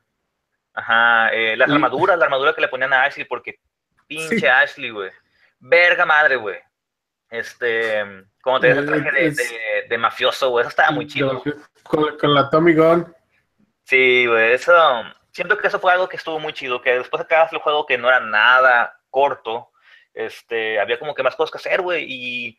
ajá, 0.74 1.30
eh, 1.32 1.56
las 1.56 1.70
armaduras, 1.70 2.18
la 2.18 2.26
armadura 2.26 2.54
que 2.54 2.60
le 2.60 2.68
ponían 2.68 2.92
a 2.92 3.04
Ashley, 3.04 3.24
porque 3.24 3.58
pinche 4.06 4.40
Sí. 4.40 4.46
Ashley, 4.46 4.90
güey, 4.90 5.10
verga 5.58 6.04
madre, 6.04 6.36
güey, 6.36 6.58
este, 7.30 8.04
como 8.42 8.60
te 8.60 8.70
el 8.70 8.78
Eh, 8.78 8.86
traje 8.86 9.10
de, 9.12 9.26
es- 9.26 9.36
de- 9.36 9.86
de 9.88 9.98
mafioso, 9.98 10.50
güey, 10.50 10.62
eso 10.62 10.70
estaba 10.70 10.90
muy 10.90 11.06
chido. 11.06 11.42
Con, 11.82 12.16
con 12.18 12.34
la 12.34 12.48
Tommy 12.50 12.74
Gun. 12.74 13.14
Sí, 13.84 14.26
güey, 14.26 14.52
eso. 14.52 14.72
Siento 15.32 15.58
que 15.58 15.66
eso 15.68 15.78
fue 15.78 15.92
algo 15.92 16.08
que 16.08 16.16
estuvo 16.16 16.38
muy 16.40 16.52
chido, 16.52 16.80
que 16.80 16.96
después 16.98 17.22
acabas 17.22 17.52
el 17.52 17.58
juego 17.58 17.84
que 17.86 17.98
no 17.98 18.08
era 18.08 18.20
nada 18.20 18.98
corto, 19.10 19.70
este, 20.14 20.80
había 20.80 20.98
como 20.98 21.14
que 21.14 21.22
más 21.22 21.36
cosas 21.36 21.52
que 21.52 21.58
hacer, 21.68 21.82
güey, 21.82 22.04
y, 22.08 22.58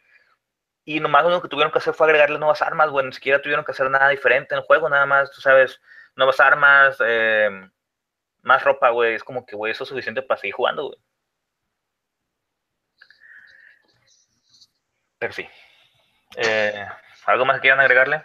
y 0.86 1.00
nomás 1.00 1.24
lo 1.24 1.30
único 1.30 1.42
que 1.42 1.48
tuvieron 1.50 1.72
que 1.72 1.80
hacer 1.80 1.94
fue 1.96 2.06
agregarle 2.08 2.38
nuevas 2.38 2.62
armas, 2.62 2.90
güey, 2.92 3.06
ni 3.08 3.14
siquiera 3.14 3.42
tuvieron 3.42 3.66
que 3.66 3.72
hacer 3.72 3.90
nada 3.90 4.10
diferente 4.10 4.54
en 4.54 4.60
el 4.60 4.66
juego, 4.66 4.90
nada 4.90 5.06
más, 5.08 5.32
tú 5.32 5.42
sabes, 5.42 5.82
nuevas 6.16 6.40
armas, 6.40 6.98
eh, 7.04 7.50
más 8.44 8.64
ropa, 8.64 8.92
güey, 8.92 9.16
es 9.16 9.24
como 9.24 9.44
que, 9.46 9.56
güey, 9.56 9.72
eso 9.72 9.84
es 9.84 9.90
suficiente 9.90 10.22
para 10.22 10.40
seguir 10.40 10.54
jugando, 10.54 10.86
güey. 10.90 11.00
Pero 15.20 15.34
sí. 15.34 15.48
Eh, 16.36 16.86
¿Algo 17.26 17.46
más 17.46 17.58
que 17.58 17.62
quieran 17.62 17.80
agregarle? 17.80 18.24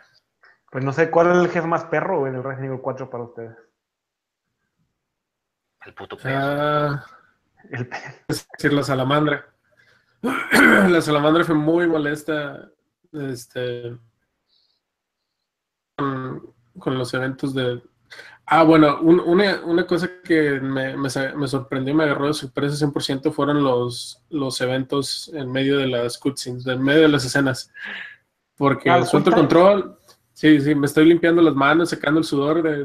Pues 0.71 0.85
no 0.85 0.93
sé, 0.93 1.11
¿cuál 1.11 1.33
es 1.33 1.37
el 1.39 1.51
jefe 1.51 1.67
más 1.67 1.85
perro, 1.85 2.21
güey, 2.21 2.33
del 2.33 2.43
Resident 2.43 2.69
Evil 2.69 2.81
4 2.81 3.11
para 3.11 3.25
ustedes? 3.25 3.57
El 5.85 5.95
puto. 5.95 6.17
Ah, 6.25 7.05
El 7.71 7.91
es 8.29 8.49
decir, 8.53 8.73
la 8.73 8.83
salamandra. 8.83 9.47
la 10.23 11.01
salamandra 11.01 11.45
fue 11.45 11.57
muy 11.57 11.87
molesta 11.87 12.71
este, 13.13 13.99
con, 15.97 16.55
con 16.79 16.99
los 16.99 17.13
eventos 17.15 17.55
de... 17.55 17.83
Ah, 18.47 18.65
bueno, 18.65 19.01
un- 19.01 19.21
una, 19.21 19.61
una 19.65 19.87
cosa 19.87 20.11
que 20.25 20.61
me, 20.61 20.97
me, 20.97 21.09
me 21.37 21.49
sorprendió 21.49 21.95
y 21.95 21.97
me 21.97 22.05
agarró 22.05 22.27
de 22.27 22.35
sorpresa 22.35 22.77
100% 22.77 23.33
fueron 23.33 23.63
los, 23.63 24.21
los 24.31 24.61
eventos 24.61 25.31
en 25.33 25.51
medio 25.51 25.79
de 25.79 25.87
las 25.87 26.19
cutscenes, 26.19 26.67
en 26.67 26.83
medio 26.83 27.03
de 27.03 27.09
las 27.09 27.25
escenas. 27.25 27.71
Porque 28.57 28.91
Ah, 28.91 28.99
¿los 28.99 29.09
suelto 29.09 29.31
el 29.31 29.37
control, 29.37 29.99
sí, 30.35 30.61
sí, 30.61 30.75
me 30.75 30.87
estoy 30.87 31.07
limpiando 31.07 31.41
las 31.41 31.55
manos, 31.55 31.89
secando 31.89 32.19
el 32.21 32.25
sudor 32.25 32.63
de, 32.63 32.85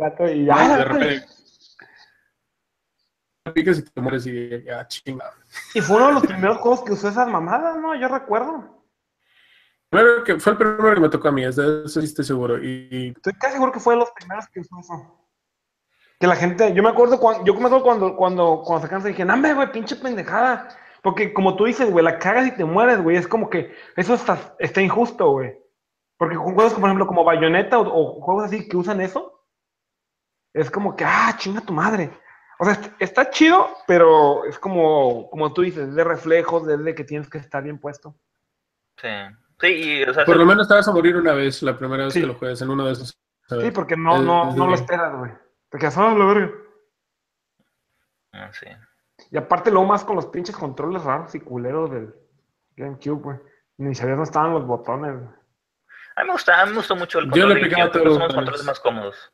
gato 0.00 0.28
y 0.28 0.44
ya. 0.44 0.78
de 0.78 0.84
repente 0.84 1.26
picas 3.54 3.78
y 3.78 3.82
te 3.82 4.00
mueres 4.00 4.26
y 4.26 4.62
ya 4.64 4.86
chingado. 4.86 5.32
Y 5.74 5.80
fue 5.80 5.96
uno 5.96 6.08
de 6.08 6.12
los 6.14 6.26
primeros 6.26 6.58
juegos 6.58 6.84
que 6.84 6.92
usó 6.92 7.08
esas 7.08 7.28
mamadas, 7.28 7.78
¿no? 7.78 7.94
Yo 7.98 8.08
recuerdo. 8.08 8.77
Primero 9.90 10.22
que 10.24 10.38
fue 10.38 10.52
el 10.52 10.58
primero 10.58 10.94
que 10.94 11.00
me 11.00 11.08
tocó 11.08 11.28
a 11.28 11.32
mí, 11.32 11.44
es 11.44 11.56
de 11.56 11.84
eso 11.84 12.00
sí 12.00 12.06
estoy 12.06 12.24
seguro. 12.24 12.62
Y 12.62 13.12
Estoy 13.16 13.32
casi 13.34 13.54
seguro 13.54 13.72
que 13.72 13.80
fue 13.80 13.94
de 13.94 14.00
los 14.00 14.10
primeros 14.12 14.46
que 14.48 14.60
usó 14.60 14.78
eso. 14.78 15.14
Que 16.20 16.26
la 16.26 16.36
gente, 16.36 16.74
yo 16.74 16.82
me 16.82 16.88
acuerdo 16.90 17.18
cuando, 17.18 17.44
yo 17.44 17.54
me 17.54 17.66
acuerdo 17.66 17.82
cuando, 17.82 18.16
cuando, 18.16 18.62
cuando 18.64 18.82
se 18.86 18.90
cansa 18.90 19.08
y 19.08 19.12
dije, 19.12 19.24
no, 19.24 19.40
güey, 19.54 19.72
pinche 19.72 19.96
pendejada. 19.96 20.68
Porque 21.02 21.32
como 21.32 21.56
tú 21.56 21.64
dices, 21.64 21.90
güey, 21.90 22.04
la 22.04 22.18
cagas 22.18 22.48
y 22.48 22.50
te 22.56 22.64
mueres, 22.64 23.00
güey. 23.02 23.16
Es 23.16 23.26
como 23.28 23.48
que 23.48 23.74
eso 23.96 24.14
está, 24.14 24.54
está 24.58 24.82
injusto, 24.82 25.30
güey. 25.30 25.56
Porque 26.18 26.36
con 26.36 26.54
juegos, 26.54 26.74
por 26.74 26.82
ejemplo, 26.84 27.06
como 27.06 27.24
Bayonetta 27.24 27.78
o, 27.78 28.18
o 28.18 28.20
juegos 28.20 28.44
así 28.44 28.68
que 28.68 28.76
usan 28.76 29.00
eso, 29.00 29.46
es 30.52 30.70
como 30.70 30.96
que, 30.96 31.04
ah, 31.04 31.32
chinga 31.38 31.60
tu 31.60 31.72
madre. 31.72 32.10
O 32.58 32.64
sea, 32.64 32.74
est- 32.74 32.92
está 32.98 33.30
chido, 33.30 33.68
pero 33.86 34.44
es 34.44 34.58
como, 34.58 35.30
como 35.30 35.52
tú 35.52 35.62
dices, 35.62 35.94
de 35.94 36.02
reflejos, 36.04 36.66
de 36.66 36.94
que 36.94 37.04
tienes 37.04 37.30
que 37.30 37.38
estar 37.38 37.62
bien 37.62 37.78
puesto. 37.78 38.16
Sí. 39.00 39.08
Sí, 39.60 39.66
y, 39.66 40.02
o 40.04 40.14
sea, 40.14 40.24
Por 40.24 40.34
se- 40.34 40.38
lo 40.40 40.46
menos 40.46 40.68
te 40.68 40.74
vas 40.74 40.86
a 40.88 40.92
morir 40.92 41.16
una 41.16 41.32
vez 41.34 41.62
la 41.62 41.76
primera 41.78 42.04
vez 42.04 42.14
Sí. 42.14 42.20
que 42.20 42.26
lo 42.26 42.34
juegues 42.34 42.60
en 42.62 42.70
uno 42.70 42.86
de 42.86 42.92
esos. 42.92 43.18
Sí, 43.48 43.70
porque 43.72 43.96
no, 43.96 44.20
no, 44.22 44.52
no 44.54 44.66
lo 44.68 44.74
esperas, 44.74 45.16
güey. 45.16 45.32
Te 45.70 45.78
quedas, 45.78 45.96
ah, 45.98 46.14
la 46.16 46.24
verga. 46.26 46.52
Ah, 48.32 48.50
sí. 48.52 48.66
Y 49.30 49.36
aparte, 49.36 49.70
luego 49.70 49.86
más 49.86 50.04
con 50.04 50.16
los 50.16 50.26
pinches 50.26 50.56
controles 50.56 51.02
raros 51.02 51.34
y 51.34 51.40
culeros 51.40 51.90
del 51.90 52.14
GameCube, 52.76 53.22
güey. 53.22 53.38
Ni 53.78 53.94
sabías 53.94 54.16
dónde 54.16 54.28
estaban 54.28 54.52
los 54.52 54.66
botones. 54.66 55.14
güey. 55.14 55.28
A 56.16 56.22
mí 56.22 56.26
me 56.26 56.32
gusta, 56.32 56.60
a 56.60 56.64
mí 56.66 56.70
me 56.72 56.76
gustó 56.78 56.96
mucho 56.96 57.18
el 57.20 57.26
Yo 57.26 57.30
control 57.30 57.48
le 57.48 57.54
de 57.56 57.66
picaba 57.68 57.90
todos 57.90 58.04
los 58.04 58.14
son 58.14 58.22
los 58.22 58.28
botones. 58.28 58.44
controles 58.50 58.64
más 58.66 58.80
cómodos. 58.80 59.32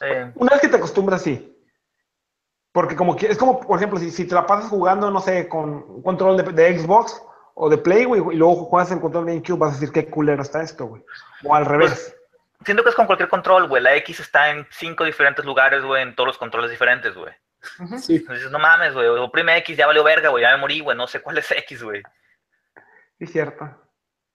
Eh, 0.00 0.32
Una 0.34 0.50
vez 0.52 0.60
que 0.60 0.68
te 0.68 0.76
acostumbras, 0.76 1.22
sí. 1.22 1.52
Porque 2.72 2.94
como 2.96 3.16
que, 3.16 3.26
es 3.26 3.38
como, 3.38 3.60
por 3.60 3.78
ejemplo, 3.78 3.98
si, 3.98 4.10
si 4.10 4.26
te 4.26 4.34
la 4.34 4.44
pasas 4.46 4.68
jugando, 4.70 5.10
no 5.10 5.20
sé, 5.20 5.48
con 5.48 5.70
un 5.70 6.02
control 6.02 6.36
de, 6.36 6.42
de 6.52 6.78
Xbox 6.78 7.22
o 7.58 7.70
de 7.70 7.78
Play, 7.78 8.04
güey, 8.04 8.20
y 8.32 8.36
luego 8.36 8.54
juegas 8.66 8.90
el 8.92 9.00
control 9.00 9.24
de 9.26 9.32
GameCube, 9.32 9.58
vas 9.58 9.70
a 9.70 9.80
decir 9.80 9.90
qué 9.92 10.10
culero 10.10 10.42
está 10.42 10.62
esto, 10.62 10.84
güey. 10.86 11.02
O 11.44 11.54
al 11.54 11.64
revés. 11.64 12.14
siento 12.64 12.82
que 12.82 12.90
es 12.90 12.94
con 12.94 13.06
cualquier 13.06 13.28
control, 13.30 13.66
güey. 13.66 13.82
La 13.82 13.96
X 13.96 14.20
está 14.20 14.50
en 14.50 14.66
cinco 14.70 15.04
diferentes 15.04 15.44
lugares, 15.44 15.82
güey, 15.82 16.02
en 16.02 16.14
todos 16.14 16.26
los 16.28 16.38
controles 16.38 16.70
diferentes, 16.70 17.14
güey. 17.14 17.32
Sí. 17.98 18.16
Entonces 18.16 18.26
dices, 18.36 18.50
no 18.50 18.58
mames, 18.58 18.92
güey, 18.94 19.08
oprime 19.08 19.56
X, 19.58 19.76
ya 19.76 19.86
valió 19.86 20.04
verga, 20.04 20.28
güey, 20.28 20.42
ya 20.42 20.50
me 20.52 20.58
morí, 20.58 20.80
güey, 20.80 20.96
no 20.96 21.06
sé 21.06 21.20
cuál 21.22 21.38
es 21.38 21.50
X, 21.50 21.82
güey. 21.82 22.02
Sí, 23.18 23.26
cierto. 23.26 23.64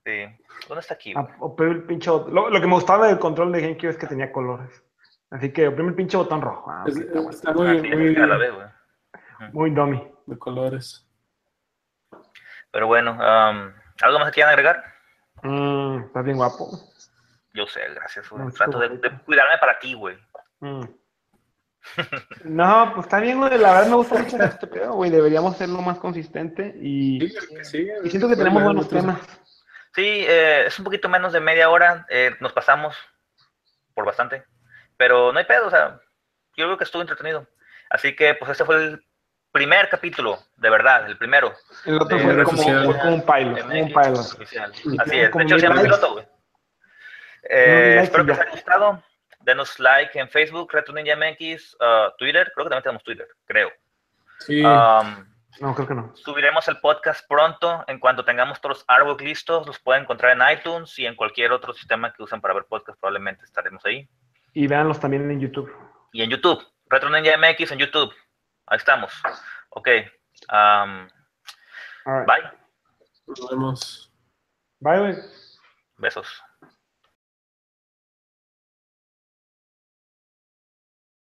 Sí. 0.04 0.26
¿Dónde 0.68 0.82
está 0.82 0.96
aquí, 0.96 1.14
güey? 1.14 1.24
Ah, 1.30 1.36
oprime 1.42 1.74
el 1.74 1.84
pinche 1.84 2.10
botón. 2.10 2.34
Lo, 2.34 2.50
lo 2.50 2.60
que 2.60 2.66
me 2.68 2.74
gustaba 2.74 3.08
del 3.08 3.20
control 3.20 3.52
de 3.52 3.62
GameCube 3.62 3.90
es 3.92 3.98
que 3.98 4.08
tenía 4.08 4.32
colores. 4.32 4.84
Así 5.30 5.54
que 5.54 5.68
oprime 5.68 5.90
el 5.90 5.96
pinche 5.96 6.18
botón 6.18 6.42
rojo. 6.42 6.70
Ah, 6.72 6.84
Es- 6.88 6.98
está 6.98 7.20
está 7.30 7.54
muy, 7.54 7.82
muy. 7.82 8.18
Muy 9.54 9.70
dummy. 9.72 10.12
de 10.26 10.38
colores. 10.40 11.08
Pero 12.72 12.88
bueno, 12.88 13.12
um, 13.12 13.74
¿algo 14.02 14.20
más 14.20 14.30
que 14.30 14.36
quieran 14.36 14.54
agregar? 14.54 14.84
Mm, 15.44 16.04
estás 16.06 16.24
bien 16.24 16.38
guapo. 16.38 16.70
Yo 17.54 17.68
sé, 17.68 17.82
gracias, 17.94 18.30
güey. 18.30 18.44
Mucho 18.44 18.58
Trato 18.58 18.80
de, 18.80 19.00
cuidarme 19.26 19.58
para 19.60 19.78
ti, 19.80 19.94
güey. 19.94 20.18
Mm. 20.60 20.84
No, 22.46 22.92
pues 22.94 23.08
está 23.08 23.20
bien, 23.20 23.40
güey. 23.40 23.58
La 23.58 23.74
verdad 23.74 23.88
me 23.88 23.96
gusta 23.96 24.20
mucho 24.20 24.38
este 24.38 24.68
pedo, 24.68 24.94
güey. 24.94 25.10
Deberíamos 25.10 25.56
hacerlo 25.56 25.82
más 25.82 25.98
consistente 25.98 26.76
y, 26.80 27.20
Sí, 27.28 27.38
sí, 27.64 27.90
y 28.04 28.10
siento 28.10 28.30
que 28.30 28.36
tenemos 28.36 28.64
buenos 28.64 28.88
temas. 28.88 29.20
Sí, 29.94 30.04
eh, 30.06 30.68
es 30.68 30.78
un 30.78 30.86
poquito 30.86 31.10
menos 31.10 31.34
de 31.34 31.40
media 31.40 31.70
hora. 31.70 32.06
eh, 32.10 32.36
nos 32.40 32.54
pasamos 32.54 32.96
por 33.94 34.06
bastante. 34.06 34.46
Pero 34.96 35.34
no 35.34 35.40
hay 35.40 35.46
pedo, 35.46 35.68
o 35.68 35.70
sea, 35.72 36.00
yo 36.56 36.66
creo 36.66 36.78
que 36.78 36.84
estuvo 36.84 37.02
entretenido. 37.02 37.48
Así 37.90 38.16
que, 38.16 38.36
pues, 38.36 38.52
este 38.52 38.64
fue 38.64 38.76
el 38.76 39.06
primer 39.52 39.90
capítulo, 39.90 40.40
de 40.58 40.70
verdad, 40.70 41.08
el 41.08 41.18
primero. 41.18 41.54
El 41.86 42.02
otro 42.02 42.18
de 42.18 42.24
fue 42.24 42.44
como, 42.44 42.58
social. 42.58 42.86
fue 42.86 43.00
como 43.00 43.16
un 43.16 43.22
pilot, 43.26 43.62
como 43.62 43.82
un 43.82 45.00
Así 45.00 45.20
es, 45.20 45.32
de 45.34 45.44
hecho 45.44 45.60
se 45.60 45.68
llama 45.68 45.82
piloto, 45.82 46.14
güey. 46.14 46.26
Eh, 47.50 48.00
espero 48.04 48.26
que 48.26 48.32
ya. 48.32 48.38
les 48.38 48.42
haya 48.44 48.52
gustado. 48.52 49.04
Denos 49.42 49.80
like 49.80 50.20
en 50.20 50.30
Facebook, 50.30 50.72
Retro 50.72 50.94
Ninja 50.94 51.16
MX, 51.16 51.76
uh, 51.76 52.16
Twitter, 52.18 52.52
creo 52.54 52.66
que 52.66 52.70
también 52.70 52.84
tenemos 52.84 53.04
Twitter, 53.04 53.28
creo. 53.46 53.72
Sí, 54.40 54.64
Um, 54.64 55.26
No, 55.60 55.76
creo 55.76 55.88
que 55.88 55.94
no. 55.94 56.16
Subiremos 56.16 56.68
el 56.70 56.80
podcast 56.80 57.28
pronto. 57.28 57.84
En 57.88 58.00
cuanto 58.00 58.24
tengamos 58.24 58.62
todos 58.62 58.78
los 58.78 58.86
artwork 58.88 59.22
listos, 59.22 59.68
los 59.68 59.80
pueden 59.80 60.04
encontrar 60.04 60.38
en 60.38 60.58
iTunes 60.58 60.98
y 60.98 61.06
en 61.06 61.16
cualquier 61.16 61.52
otro 61.52 61.74
sistema 61.74 62.14
que 62.14 62.24
usen 62.24 62.40
para 62.40 62.54
ver 62.54 62.66
podcast. 62.66 63.00
Probablemente 63.00 63.44
estaremos 63.44 63.86
ahí. 63.86 64.08
Y 64.54 64.68
véanlos 64.68 65.00
también 65.00 65.30
en 65.30 65.40
YouTube. 65.40 65.72
Y 66.14 66.24
en 66.24 66.30
YouTube. 66.30 66.66
Retro 66.90 67.10
Ninja 67.10 67.38
MX 67.38 67.72
en 67.72 67.80
YouTube. 67.80 68.14
Ahí 68.72 68.78
estamos. 68.78 69.12
Ok. 69.72 69.88
um, 70.50 71.08
right. 72.06 72.26
bye. 72.26 72.52
nos 73.28 73.50
vemos. 73.50 74.14
Bye, 74.80 75.00
güey. 75.00 75.16
Besos. 75.98 76.42